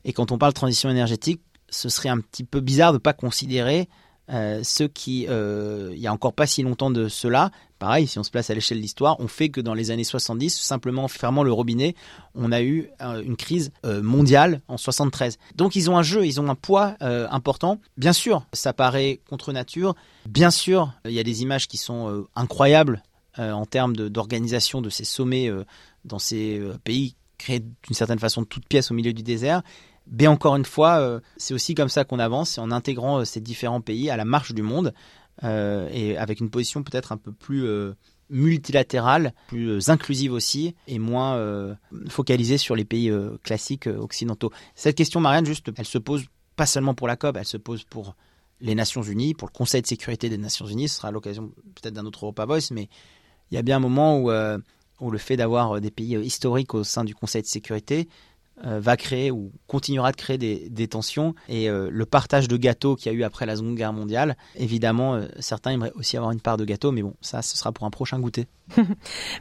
et 0.06 0.14
quand 0.14 0.32
on 0.32 0.38
parle 0.38 0.54
de 0.54 0.58
transition 0.58 0.90
énergétique, 0.90 1.42
ce 1.70 1.90
serait 1.90 2.10
un 2.10 2.20
petit 2.20 2.44
peu 2.44 2.60
bizarre 2.60 2.92
de 2.92 2.98
ne 2.98 3.02
pas 3.02 3.14
considérer 3.14 3.88
euh, 4.30 4.62
ceux 4.64 4.88
qui, 4.88 5.24
il 5.24 6.00
y 6.00 6.08
a 6.08 6.14
encore 6.14 6.34
pas 6.34 6.48
si 6.48 6.64
longtemps 6.64 6.92
de 6.92 7.08
cela, 7.08 7.52
Pareil, 7.82 8.06
si 8.06 8.20
on 8.20 8.24
se 8.24 8.30
place 8.30 8.52
à 8.52 8.54
l'échelle 8.54 8.78
de 8.78 8.84
l'histoire, 8.84 9.16
on 9.20 9.28
fait 9.28 9.50
que 9.50 9.60
dans 9.60 9.74
les 9.74 9.90
années 9.90 10.04
70, 10.04 10.56
simplement 10.56 11.06
en 11.06 11.08
fermant 11.08 11.42
le 11.42 11.52
robinet, 11.52 11.96
on 12.36 12.52
a 12.52 12.62
eu 12.62 12.92
euh, 13.02 13.24
une 13.24 13.36
crise 13.36 13.72
euh, 13.88 14.04
mondiale 14.04 14.62
en 14.68 14.78
73. 14.78 15.40
Donc 15.56 15.76
ils 15.76 15.90
ont 15.90 15.98
un 15.98 16.04
jeu, 16.04 16.24
ils 16.28 16.40
ont 16.40 16.48
un 16.48 16.54
poids 16.54 16.96
euh, 17.02 17.28
important. 17.32 17.80
Bien 17.98 18.14
sûr, 18.14 18.46
ça 18.54 18.72
paraît 18.72 19.20
contre 19.28 19.52
nature. 19.52 19.96
Bien 20.28 20.52
sûr, 20.52 20.94
il 21.06 21.14
y 21.14 21.20
a 21.20 21.24
des 21.24 21.42
images 21.42 21.68
qui 21.68 21.78
sont 21.78 22.28
incroyables 22.36 23.02
en 23.38 23.66
termes 23.66 23.96
d'organisation 23.96 24.82
de, 24.82 24.90
ces 24.90 25.06
sommets 25.06 25.50
dans 26.06 26.20
ces 26.20 26.62
pays 26.84 27.16
créés 27.38 27.60
d'une 27.60 27.96
certaine 27.96 28.20
façon 28.20 28.42
de 28.42 28.48
toutes 28.48 28.68
pièces 28.68 28.92
au 28.92 28.94
milieu 28.94 29.14
du 29.14 29.24
désert. 29.24 29.62
Mais 30.12 30.28
encore 30.28 30.56
une 30.56 30.66
fois, 30.66 31.22
c'est 31.38 31.54
aussi 31.54 31.76
comme 31.76 31.90
ça 31.90 32.04
qu'on 32.04 32.20
avance, 32.20 32.58
en 32.58 32.72
intégrant 32.72 33.24
ces 33.24 33.40
différents 33.40 33.82
pays 33.82 34.10
à 34.10 34.18
la 34.18 34.26
marche 34.26 34.54
du 34.54 34.62
monde. 34.62 34.94
et 35.44 36.18
avec 36.18 36.40
une 36.40 36.50
position 36.50 36.84
peut-être 36.84 37.12
un 37.12 37.18
peu 37.18 37.32
plus 37.32 37.66
multilatérale, 38.30 39.34
plus 39.48 39.90
inclusive 39.90 40.34
aussi, 40.34 40.76
et 40.88 41.00
moins 41.00 41.78
focalisée 42.10 42.58
sur 42.58 42.76
les 42.76 42.86
pays 42.86 43.12
classiques 43.44 43.88
occidentaux. 43.88 44.52
Cette 44.76 44.98
question, 44.98 45.20
Marianne, 45.20 45.46
juste, 45.46 45.72
elle 45.78 45.86
se 45.86 45.98
pose 45.98 46.26
pas 46.56 46.66
seulement 46.66 46.94
pour 46.94 47.08
la 47.08 47.16
COP, 47.16 47.38
elle 47.38 47.46
se 47.46 47.58
pose 47.58 47.84
pour 47.84 48.16
les 48.60 48.76
Nations 48.76 49.02
Unies, 49.02 49.34
pour 49.34 49.48
le 49.48 49.54
Conseil 49.58 49.82
de 49.82 49.88
sécurité 49.88 50.30
des 50.30 50.38
Nations 50.38 50.68
Unies. 50.68 50.88
Ce 50.88 50.98
sera 50.98 51.12
l'occasion 51.12 51.52
peut-être 51.76 51.94
d'un 51.94 52.06
autre 52.06 52.26
Europa 52.26 52.46
Voice, 52.46 52.70
mais 52.72 52.88
il 53.52 53.56
y 53.56 53.58
a 53.58 53.62
bien 53.62 53.78
un 53.78 53.82
moment 53.82 54.18
où, 54.18 54.32
où 55.02 55.12
le 55.12 55.18
fait 55.18 55.36
d'avoir 55.36 55.82
des 55.82 55.92
pays 55.92 56.18
historiques 56.18 56.74
au 56.74 56.84
sein 56.84 57.04
du 57.04 57.14
Conseil 57.14 57.42
de 57.42 57.48
sécurité 57.48 58.08
euh, 58.08 58.31
va 58.64 58.98
créer 58.98 59.32
ou 59.32 59.52
continuera 59.68 60.12
de 60.12 60.18
créer 60.18 60.38
des, 60.38 60.88
tensions. 60.88 61.36
Et 61.48 61.70
euh, 61.70 61.90
le 61.92 62.06
partage 62.06 62.48
de 62.48 62.58
gâteaux 62.58 62.96
qu'il 62.96 63.12
y 63.12 63.16
a 63.16 63.18
eu 63.18 63.24
après 63.24 63.46
la 63.46 63.56
Seconde 63.56 63.76
Guerre 63.76 63.94
mondiale, 63.94 64.36
évidemment, 64.58 65.16
euh, 65.16 65.28
certains 65.40 65.72
aimeraient 65.72 65.94
aussi 65.96 66.18
avoir 66.18 66.32
une 66.32 66.42
part 66.42 66.58
de 66.58 66.66
gâteau, 66.66 66.92
mais 66.92 67.02
bon, 67.02 67.14
ça, 67.22 67.42
ce 67.42 67.58
sera 67.58 67.72
pour 67.72 67.86
un 67.86 67.90
prochain 67.90 68.20
goûter. 68.20 68.48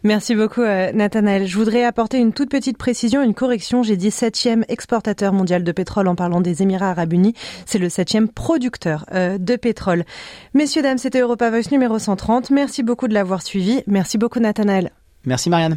Merci 0.04 0.34
beaucoup, 0.34 0.62
Nathanaël. 0.62 1.46
Je 1.46 1.56
voudrais 1.56 1.84
apporter 1.84 2.18
une 2.18 2.32
toute 2.32 2.50
petite 2.50 2.78
précision, 2.78 3.22
une 3.22 3.34
correction. 3.34 3.82
J'ai 3.82 3.96
dit 3.96 4.10
septième 4.10 4.64
exportateur 4.68 5.32
mondial 5.32 5.62
de 5.62 5.72
pétrole 5.72 6.08
en 6.08 6.14
parlant 6.14 6.40
des 6.40 6.62
Émirats 6.62 6.90
arabes 6.90 7.12
unis. 7.12 7.34
C'est 7.66 7.78
le 7.78 7.88
septième 7.88 8.28
producteur 8.28 9.06
de 9.12 9.56
pétrole. 9.56 10.04
Messieurs, 10.54 10.82
dames, 10.82 10.98
c'était 10.98 11.20
Europa 11.20 11.48
Voice 11.50 11.70
numéro 11.70 11.98
130. 11.98 12.50
Merci 12.50 12.82
beaucoup 12.82 13.06
de 13.06 13.14
l'avoir 13.14 13.42
suivi. 13.42 13.82
Merci 13.86 14.18
beaucoup, 14.18 14.40
Nathanaël. 14.40 14.90
Merci, 15.24 15.48
Marianne. 15.48 15.76